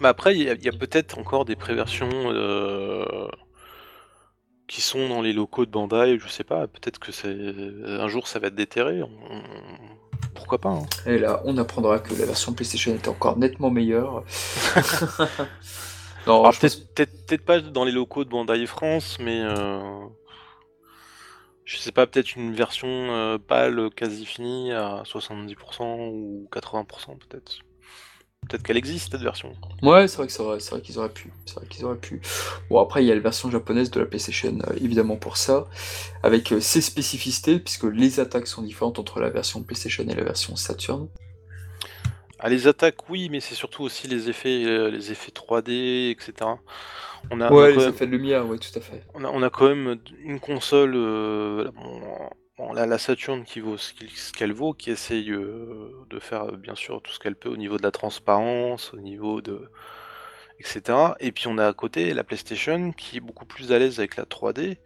[0.00, 3.28] Mais après, il y a, il y a peut-être encore des préversions euh,
[4.68, 8.28] qui sont dans les locaux de Bandai, je sais pas, peut-être que c'est un jour
[8.28, 9.02] ça va être déterré.
[9.02, 9.10] on-
[10.34, 10.86] Pourquoi pas hein.
[11.06, 14.24] Et là, on apprendra que la version PlayStation était encore nettement meilleure.
[16.26, 20.06] non, Alors, pense- peut-être pas dans les locaux de Bandai France, mais euh,
[21.64, 27.60] je sais pas, peut-être une version euh, pâle quasi finie à 70% ou 80% peut-être.
[28.48, 29.52] Peut-être qu'elle existe cette version.
[29.82, 31.32] Ouais, c'est vrai que c'est vrai, c'est vrai qu'ils auraient pu.
[31.46, 32.20] C'est vrai qu'ils auraient pu.
[32.68, 35.66] Bon, après, il y a la version japonaise de la PlayStation, euh, évidemment, pour ça,
[36.24, 40.24] avec euh, ses spécificités, puisque les attaques sont différentes entre la version PlayStation et la
[40.24, 41.08] version Saturn.
[42.40, 46.32] Ah, les attaques, oui, mais c'est surtout aussi les effets, euh, les effets 3D, etc.
[47.30, 49.04] On a, on a ouais, les même- effets de lumière, ouais, tout à fait.
[49.14, 51.70] On a, on a quand même une console, euh,
[52.60, 53.92] bon, bon, la, la Saturn qui vaut ce
[54.32, 57.56] qu'elle vaut, qui essaye euh, de faire euh, bien sûr tout ce qu'elle peut au
[57.56, 59.70] niveau de la transparence, au niveau de.
[60.60, 61.16] etc.
[61.20, 64.16] Et puis on a à côté la PlayStation qui est beaucoup plus à l'aise avec
[64.16, 64.78] la 3D.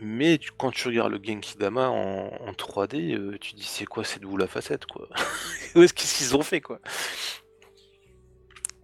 [0.00, 4.04] Mais quand tu regardes le Genki Dama en, en 3D, euh, tu dis c'est quoi
[4.04, 5.08] cette boule à facette quoi?
[5.74, 6.80] Qu'est-ce qu'ils ont fait quoi?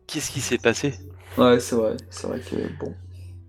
[0.06, 0.94] Qu'est-ce qui s'est passé?
[1.36, 1.96] Ouais, c'est vrai.
[2.10, 2.94] C'est vrai que, bon.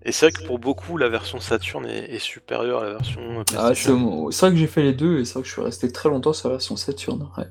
[0.04, 3.44] Et c'est vrai que pour beaucoup, la version Saturn est, est supérieure à la version
[3.56, 4.30] Ah, c'est PlayStation.
[4.30, 6.08] c'est vrai que j'ai fait les deux, et c'est vrai que je suis resté très
[6.08, 7.28] longtemps sur la version Saturn.
[7.38, 7.46] Ouais.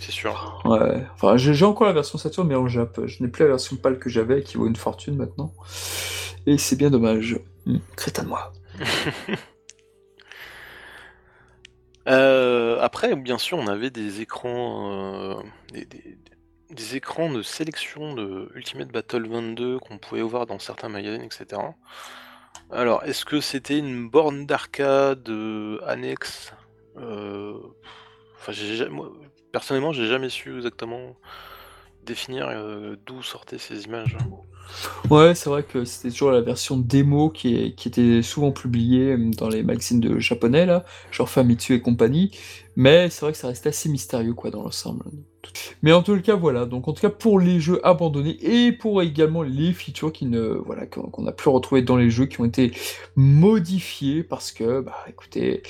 [0.00, 0.60] c'est sûr.
[0.64, 1.04] Ouais.
[1.14, 3.00] Enfin, j'ai encore la version Saturn, mais en Jap.
[3.06, 5.52] Je n'ai plus la version pâle que j'avais, qui vaut une fortune maintenant.
[6.46, 7.38] Et c'est bien dommage.
[7.66, 8.52] Hum, crétin de moi.
[12.08, 15.42] Euh, après, bien sûr, on avait des écrans, euh,
[15.72, 16.18] des, des-
[16.70, 21.76] des écrans de sélection de Ultimate Battle 22 qu'on pouvait voir dans certains magazines, etc.
[22.70, 26.52] Alors, est-ce que c'était une borne d'arcade euh, annexe
[26.98, 27.54] Euh,
[28.38, 29.12] Enfin, j'ai ja- moi,
[29.52, 31.16] personnellement, j'ai jamais su exactement
[32.04, 34.16] définir euh, d'où sortaient ces images.
[35.10, 39.30] Ouais, c'est vrai que c'était toujours la version démo qui, qui était souvent publiée euh,
[39.36, 42.36] dans les magazines de japonais, là, genre Famitsu et compagnie.
[42.76, 45.04] Mais c'est vrai que ça restait assez mystérieux, quoi, dans l'ensemble.
[45.82, 46.66] Mais en tout cas, voilà.
[46.66, 50.40] Donc, en tout cas, pour les jeux abandonnés et pour également les features qui ne,
[50.64, 52.72] voilà, qu'on qu'on a pu retrouver dans les jeux qui ont été
[53.16, 55.62] modifiés parce que, bah, écoutez,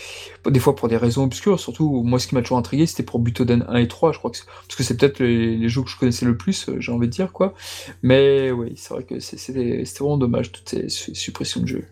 [0.47, 3.19] des fois pour des raisons obscures, surtout, moi, ce qui m'a toujours intrigué, c'était pour
[3.21, 5.91] Butoden 1 et 3, je crois que parce que c'est peut-être les, les jeux que
[5.91, 7.55] je connaissais le plus, euh, j'ai envie de dire, quoi.
[8.03, 11.85] Mais oui, c'est vrai que c'était vraiment dommage, toutes ces su- suppressions de jeux.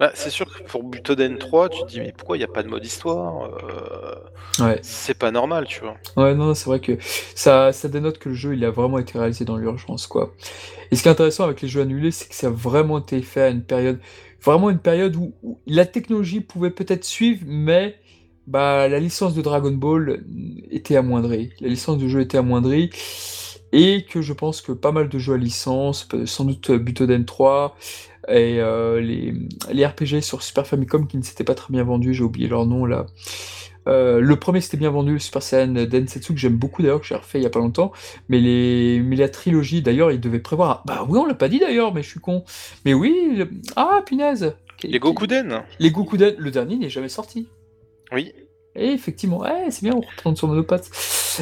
[0.00, 2.48] Bah, c'est sûr que pour Butoden 3, tu te dis mais pourquoi il n'y a
[2.48, 4.14] pas de mode histoire Euh,
[4.58, 5.96] Ouais, C'est pas normal, tu vois.
[6.16, 6.98] ouais, non, c'est vrai que
[7.34, 10.34] ça, ça dénote que le jeu, il a vraiment été réalisé dans l'urgence, quoi.
[10.90, 13.22] Et ce qui est intéressant avec les jeux annulés, c'est que ça a vraiment été
[13.22, 14.00] fait à une période,
[14.42, 17.96] vraiment une période où, où la technologie pouvait peut-être suivre, mais
[18.46, 20.24] bah, la licence de Dragon Ball
[20.70, 21.50] était amoindrie.
[21.60, 22.90] La licence du jeu était amoindrie.
[23.72, 27.26] Et que je pense que pas mal de jeux à licence, sans doute euh, Butoden
[27.26, 27.76] 3,
[28.28, 29.34] et euh, les,
[29.72, 32.66] les RPG sur Super Famicom qui ne s'étaient pas très bien vendus, j'ai oublié leur
[32.66, 33.06] nom là.
[33.86, 37.06] Euh, le premier s'était bien vendu, le Super Saiyan Densetsu, que j'aime beaucoup d'ailleurs, que
[37.06, 37.90] j'ai refait il y a pas longtemps.
[38.28, 40.82] Mais, les, mais la trilogie, d'ailleurs, ils devaient prévoir.
[40.86, 42.44] Bah oui, on l'a pas dit d'ailleurs, mais je suis con.
[42.84, 47.48] Mais oui, le- ah punaise Les Gokuden Les Gokuden, le dernier n'est jamais sorti.
[48.12, 48.32] Oui.
[48.76, 50.90] Et effectivement, ouais, c'est bien, on reprend sur nos pattes.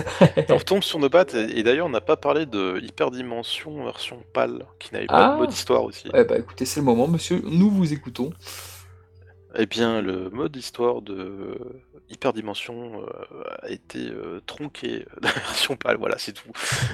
[0.50, 4.22] On retombe sur nos pattes, et, et d'ailleurs, on n'a pas parlé de Hyperdimension version
[4.32, 6.08] PAL, qui n'avait pas de Ah mode histoire aussi.
[6.14, 8.30] Eh bah écoutez, c'est le moment, monsieur, nous vous écoutons.
[9.58, 11.56] Eh bien, le mode histoire de
[12.10, 16.50] Hyperdimension euh, a été euh, tronqué de la version PAL, voilà, c'est tout.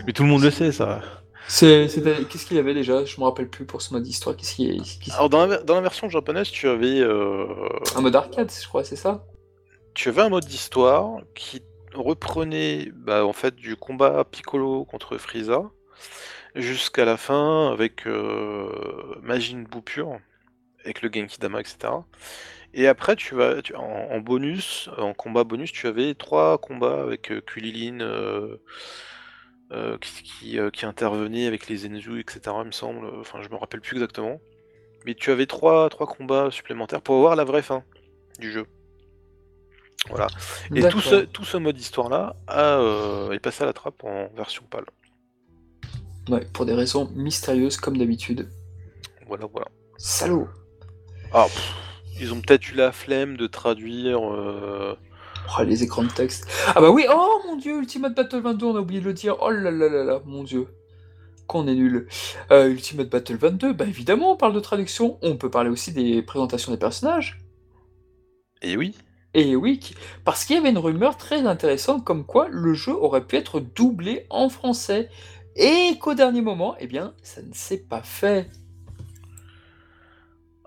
[0.07, 1.01] Mais tout le monde le sait, ça.
[1.49, 3.05] Qu'est-ce qu'il y avait déjà?
[3.05, 4.37] Je me rappelle plus pour ce mode d'histoire.
[4.37, 7.01] Qu'est-ce qu'il y a qu'est-ce- Alors, dans la, ver- dans la version japonaise, tu avais,
[7.01, 7.47] euh,
[7.97, 9.25] Un mode arcade, je crois, c'est ça?
[9.95, 11.63] tu avais un mode d'histoire qui
[11.95, 15.71] reprenait bah, en fait du combat Piccolo contre Frieza
[16.55, 20.19] jusqu'à la fin avec euh, Majin Buu pur,
[20.85, 21.89] avec le Genki Dama, etc.
[22.75, 27.41] Et après, tu vas en, bonus, en combat bonus, tu avais trois combats avec euh,
[27.43, 28.57] Kulilin euh,
[29.73, 32.41] euh, qui, intervenait avec les Zenzu, etc.
[32.61, 33.07] Il me semble.
[33.21, 34.41] Enfin, je me rappelle plus exactement.
[35.05, 37.85] Mais tu avais trois, trois combats supplémentaires pour avoir la vraie fin
[38.39, 38.67] du jeu.
[40.09, 40.27] Voilà.
[40.75, 44.65] Et tout ce, tout ce mode histoire-là euh, est passé à la trappe en version
[44.69, 44.85] PAL.
[46.29, 48.49] Ouais, pour des raisons mystérieuses comme d'habitude.
[49.27, 49.69] Voilà, voilà.
[49.99, 50.49] Salaud
[51.33, 51.73] Ah, pff,
[52.21, 54.19] ils ont peut-être eu la flemme de traduire.
[54.33, 54.97] euh,
[55.59, 56.49] Oh, les écrans de texte.
[56.69, 59.37] Ah bah oui, oh mon dieu, Ultimate Battle 22, on a oublié de le dire.
[59.41, 60.69] Oh là là là là, mon dieu.
[61.49, 62.07] Qu'on est nul.
[62.53, 65.19] Euh, Ultimate Battle 22, bah évidemment, on parle de traduction.
[65.23, 67.41] On peut parler aussi des présentations des personnages.
[68.63, 68.95] Et oui.
[69.35, 69.81] Et oui,
[70.25, 73.61] parce qu'il y avait une rumeur très intéressante comme quoi le jeu aurait pu être
[73.61, 75.09] doublé en français.
[75.57, 78.51] Et qu'au dernier moment, eh bien, ça ne s'est pas fait.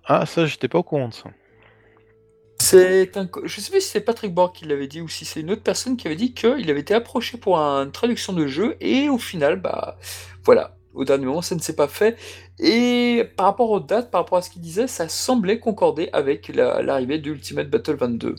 [0.03, 1.29] Ah, ça, j'étais pas au courant de ça.
[2.61, 3.29] C'est un...
[3.43, 5.63] Je sais plus si c'est Patrick Borg qui l'avait dit ou si c'est une autre
[5.63, 9.17] personne qui avait dit qu'il avait été approché pour une traduction de jeu et au
[9.17, 9.97] final, bah
[10.43, 12.17] voilà, au dernier moment, ça ne s'est pas fait.
[12.59, 16.47] Et par rapport aux dates, par rapport à ce qu'il disait, ça semblait concorder avec
[16.49, 18.35] la- l'arrivée d'Ultimate Battle 22.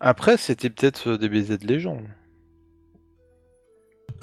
[0.00, 2.08] Après, c'était peut-être euh, des BZ de légende.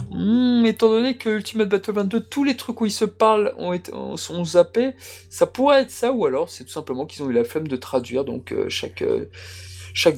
[0.09, 3.73] Hmm, étant donné que Ultimate Battle 22, tous les trucs où ils se parlent ont
[3.73, 4.93] été, ont- sont zappés,
[5.29, 7.75] ça pourrait être ça, ou alors c'est tout simplement qu'ils ont eu la flemme de
[7.75, 9.25] traduire donc euh, chaque, euh,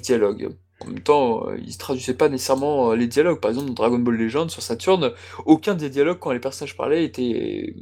[0.01, 0.49] dialogue.
[0.81, 3.39] En même temps, euh, ils traduisaient pas nécessairement euh, les dialogues.
[3.39, 5.11] Par exemple, dans Dragon Ball Legend sur Saturn,
[5.45, 7.73] aucun des dialogues quand les personnages parlaient était,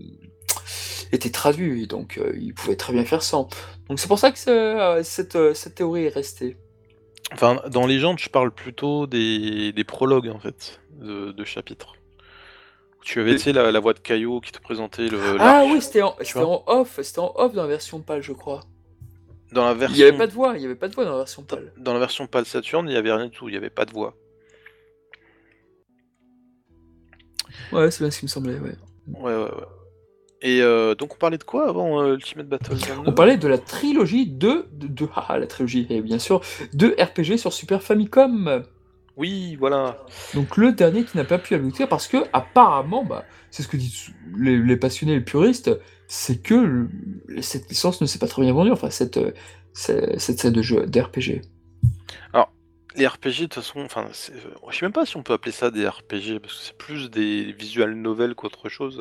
[1.11, 3.47] était traduit, donc euh, ils pouvaient très bien faire sans.
[3.89, 5.03] Donc c'est pour ça que euh,
[5.35, 6.57] euh, cette théorie est restée.
[7.33, 11.93] Enfin, dans Légende, je parle plutôt des, des prologues, en fait, de, de chapitres.
[13.01, 15.17] Tu avais, Et- tu sais, la, la voix de Caillot qui te présentait le.
[15.39, 16.15] Ah oui, c'était en,
[16.67, 18.61] off, c'était en off dans la version PAL, je crois.
[19.51, 19.97] Dans la Il version.
[19.97, 21.73] n'y avait pas de voix, il n'y avait pas de voix dans la version PAL.
[21.77, 23.85] dans la version PAL Saturn, il n'y avait rien du tout, il n'y avait pas
[23.85, 24.15] de voix.
[27.71, 28.75] Ouais, c'est bien ce qui me semblait, ouais.
[29.07, 29.49] Ouais, ouais, ouais.
[30.45, 33.47] Et euh, donc, on parlait de quoi avant euh, Ultimate Battle 22 On parlait de
[33.47, 36.41] la trilogie de, de, de- ah, la trilogie, et bien sûr,
[36.73, 38.63] de RPG sur Super Famicom.
[39.15, 40.03] Oui, voilà.
[40.33, 43.77] Donc le dernier qui n'a pas pu aboutir parce que apparemment, bah, c'est ce que
[43.77, 45.71] disent les, les passionnés, les puristes,
[46.07, 46.89] c'est que le-
[47.41, 49.31] cette licence ne s'est pas très bien vendue, enfin cette, euh,
[49.73, 51.41] cette, cette série de jeux d'RPG.
[52.95, 54.33] Les RPG, de toute façon, enfin, c'est-
[54.69, 57.09] je sais même pas si on peut appeler ça des RPG, parce que c'est plus
[57.09, 58.99] des visual novels qu'autre chose.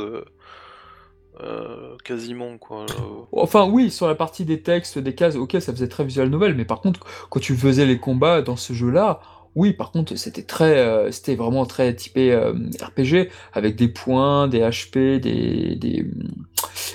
[1.41, 2.85] Euh, quasiment, quoi.
[3.33, 6.55] Enfin oui, sur la partie des textes, des cases, ok, ça faisait très visual novel,
[6.55, 9.21] mais par contre, quand tu faisais les combats dans ce jeu-là,
[9.55, 14.47] oui, par contre, c'était très, euh, c'était vraiment très typé euh, RPG, avec des points,
[14.49, 16.07] des HP, des, des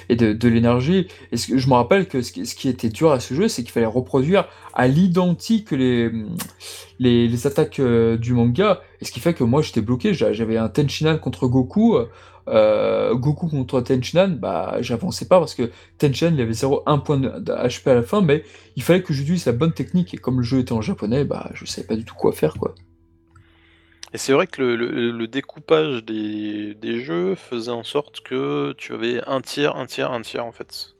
[0.10, 1.08] et de, l'énergie.
[1.32, 3.86] Et je me rappelle que ce qui, était dur à ce jeu, c'est qu'il fallait
[3.86, 6.12] reproduire à l'identique les,
[7.00, 10.70] les, attaques du manga, et ce qui fait que moi j'étais bloqué, J'a- j'avais un
[10.70, 11.98] Tenshinhan contre Goku,
[12.48, 17.30] euh, Goku contre Tenshinhan, bah j'avançais pas parce que Tenshinhan il avait 0,1 point de,
[17.30, 18.44] HP à la fin, mais
[18.76, 21.50] il fallait que j'utilise la bonne technique, et comme le jeu était en japonais, bah
[21.54, 22.76] je savais pas du tout quoi faire quoi.
[24.14, 28.94] Et c'est vrai que le, le- le découpage des jeux faisait en sorte que tu
[28.94, 30.97] avais un tiers, un tiers, un tiers, en fait.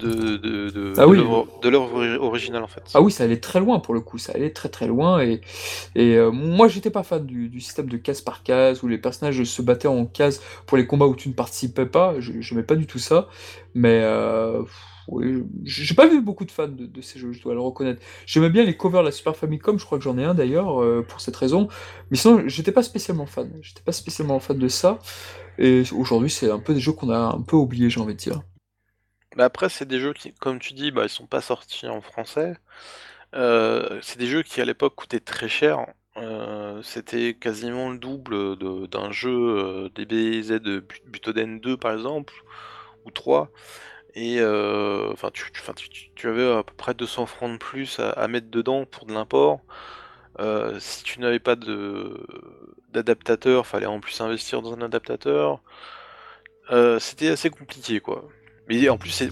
[0.00, 1.18] De, de, de, Ah oui.
[1.18, 2.84] l'œuvre- de l'œuvre ori- originale, en fait.
[2.92, 5.40] Ah oui, ça allait très loin pour le coup, ça allait très très loin et,
[5.96, 8.98] et euh, moi j'étais pas fan du, du système de case par case où les
[8.98, 12.62] personnages se battaient en case pour les combats où tu ne participais pas, je j'aimais
[12.64, 13.28] pas du tout ça,
[13.74, 14.62] mais euh,
[15.08, 18.02] oui, j'ai pas vu beaucoup de fans de, de ces jeux, je dois le reconnaître.
[18.26, 20.82] J'aimais bien les covers de la Super Famicom, je crois que j'en ai un d'ailleurs
[20.82, 21.68] euh, pour cette raison,
[22.10, 24.98] mais sinon j'étais pas spécialement fan, j'étais pas spécialement fan de ça
[25.58, 28.20] et aujourd'hui c'est un peu des jeux qu'on a un peu oubliés j'ai envie de
[28.20, 28.42] dire.
[29.36, 32.00] Mais après, c'est des jeux qui, comme tu dis, bah, ils sont pas sortis en
[32.00, 32.54] français.
[33.34, 35.86] Euh, c'est des jeux qui, à l'époque, coûtaient très cher.
[36.16, 38.56] Euh, c'était quasiment le double
[38.88, 42.34] d'un jeu euh, DBZ de Bu- Butoden 2, par exemple,
[43.06, 43.50] ou 3.
[44.14, 48.10] Et euh, tu, tu- tu- tu- avais à peu près 200 francs de plus à,
[48.10, 49.60] à mettre dedans pour de l'import.
[50.80, 51.56] Si tu n'avais pas
[52.92, 55.60] d'adaptateur, fallait en plus investir dans un adaptateur.
[57.00, 58.28] C'était assez compliqué, quoi.
[58.70, 59.22] Mais en plus,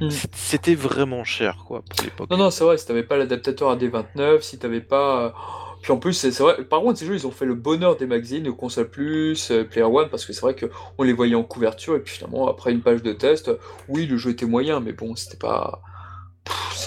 [0.00, 0.08] hmm.
[0.32, 2.30] c'était vraiment cher, quoi, pour l'époque.
[2.30, 5.34] Non, non, c'est vrai, si t'avais pas l'adaptateur AD29, si t'avais pas...
[5.82, 8.06] Puis en plus, c'est vrai, par contre, ces jeux, ils ont fait le bonheur des
[8.06, 11.96] magazines, Console Plus, euh, Player One, parce que c'est vrai qu'on les voyait en couverture,
[11.96, 13.50] et puis finalement, après une page de test,
[13.88, 15.82] oui, le jeu était moyen, mais bon, c'était pas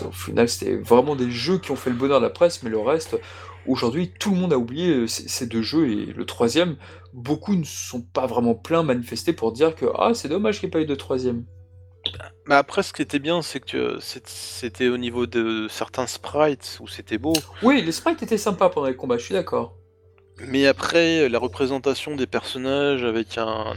[0.06, 2.70] au final, c'était vraiment des jeux qui ont fait le bonheur de la presse, mais
[2.70, 3.20] le reste,
[3.66, 5.90] aujourd'hui, tout le monde a oublié euh, ces, deux jeux.
[5.90, 6.76] Et le troisième,
[7.14, 10.72] beaucoup ne sont pas vraiment pleins manifestés pour dire que ah, c'est dommage qu'il n'y
[10.72, 11.46] ait pas eu de troisième.
[12.48, 16.88] Bah après, ce qui était bien, c'est que c'était au niveau de certains sprites où
[16.88, 17.34] c'était beau.
[17.62, 19.76] Oui, les sprites étaient sympas pendant les combats, je suis d'accord.
[20.40, 23.74] Mais après, la représentation des personnages avec un,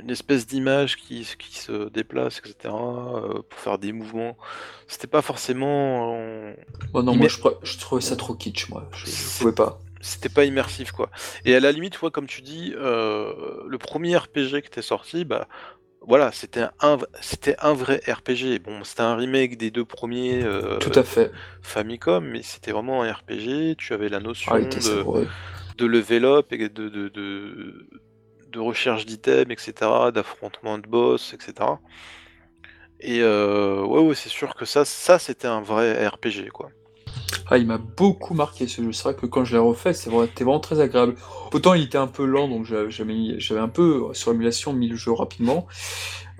[0.00, 4.36] une espèce d'image qui, qui se déplace, etc., euh, pour faire des mouvements,
[4.86, 6.14] c'était pas forcément.
[6.92, 8.88] Oh non, moi je, trouvais ça trop kitsch, moi.
[8.92, 9.80] Je, pouvais pas.
[10.00, 11.10] C'était pas immersif, quoi.
[11.44, 13.32] Et à la limite, toi, comme tu dis, euh,
[13.66, 15.48] le premier RPG qui était sorti, bah.
[16.06, 18.60] Voilà, c'était un, c'était un vrai RPG.
[18.64, 21.30] Bon, c'était un remake des deux premiers euh, Tout à fait.
[21.62, 23.76] Famicom, mais c'était vraiment un RPG.
[23.76, 25.26] Tu avais la notion ah, de,
[25.76, 31.68] de level up et de, de, de, recherche d'items, etc., d'affrontement de boss, etc.
[33.00, 36.70] Et euh, ouais, ouais c'est sûr que ça, ça c'était un vrai RPG, quoi.
[37.48, 38.92] Ah, il m'a beaucoup marqué ce jeu.
[38.92, 41.16] C'est vrai que quand je l'ai refait, c'était vraiment très agréable.
[41.52, 45.12] Autant il était un peu lent, donc j'avais un peu sur l'émulation mis le jeu
[45.12, 45.66] rapidement.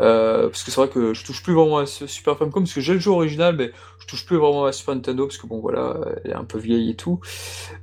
[0.01, 2.75] Euh, parce que c'est vrai que je touche plus vraiment à ce Super Famicom, parce
[2.75, 5.47] que j'ai le jeu original, mais je touche plus vraiment à Super Nintendo, parce que
[5.47, 7.21] bon voilà, elle est un peu vieille et tout.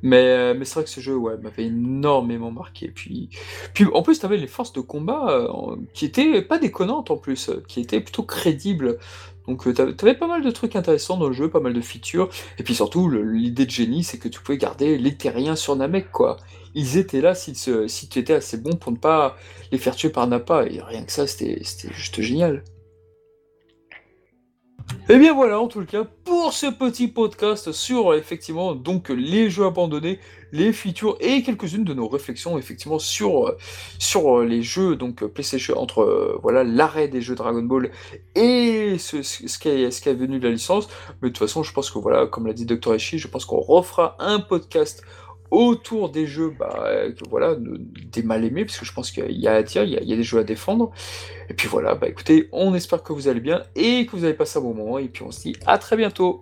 [0.01, 2.88] Mais, euh, mais c'est vrai que ce jeu, ouais, m'avait énormément marqué.
[2.88, 3.29] Puis,
[3.73, 7.17] puis en plus, tu avais les forces de combat euh, qui étaient pas déconnantes en
[7.17, 8.97] plus, qui étaient plutôt crédibles.
[9.47, 12.29] Donc tu avais pas mal de trucs intéressants dans le jeu, pas mal de features.
[12.59, 16.11] Et puis surtout, l'idée de génie, c'est que tu pouvais garder les terriens sur Namek,
[16.11, 16.37] quoi
[16.77, 19.35] ils étaient là si, si tu étais assez bon pour ne pas
[19.71, 20.65] les faire tuer par Nappa.
[20.67, 21.59] Et rien que ça, c'était
[21.91, 22.63] juste génial.
[25.09, 29.49] Et eh bien voilà, en tout cas, pour ce petit podcast sur effectivement donc les
[29.49, 30.19] jeux abandonnés,
[30.51, 33.55] les features et quelques-unes de nos réflexions effectivement sur,
[33.99, 37.89] sur les jeux donc PlayStation entre voilà l'arrêt des jeux Dragon Ball
[38.35, 40.89] et ce, ce, qui est, ce qui est venu de la licence.
[41.21, 42.93] Mais de toute façon, je pense que voilà, comme l'a dit Dr.
[42.93, 45.03] Eshi, je pense qu'on refera un podcast
[45.51, 46.85] autour des jeux, bah,
[47.29, 50.13] voilà, des mal aimés, parce que je pense qu'il y a à dire, il y
[50.13, 50.91] a, des jeux à défendre.
[51.49, 54.33] Et puis voilà, bah écoutez, on espère que vous allez bien et que vous avez
[54.33, 56.41] passé un bon moment, et puis on se dit à très bientôt.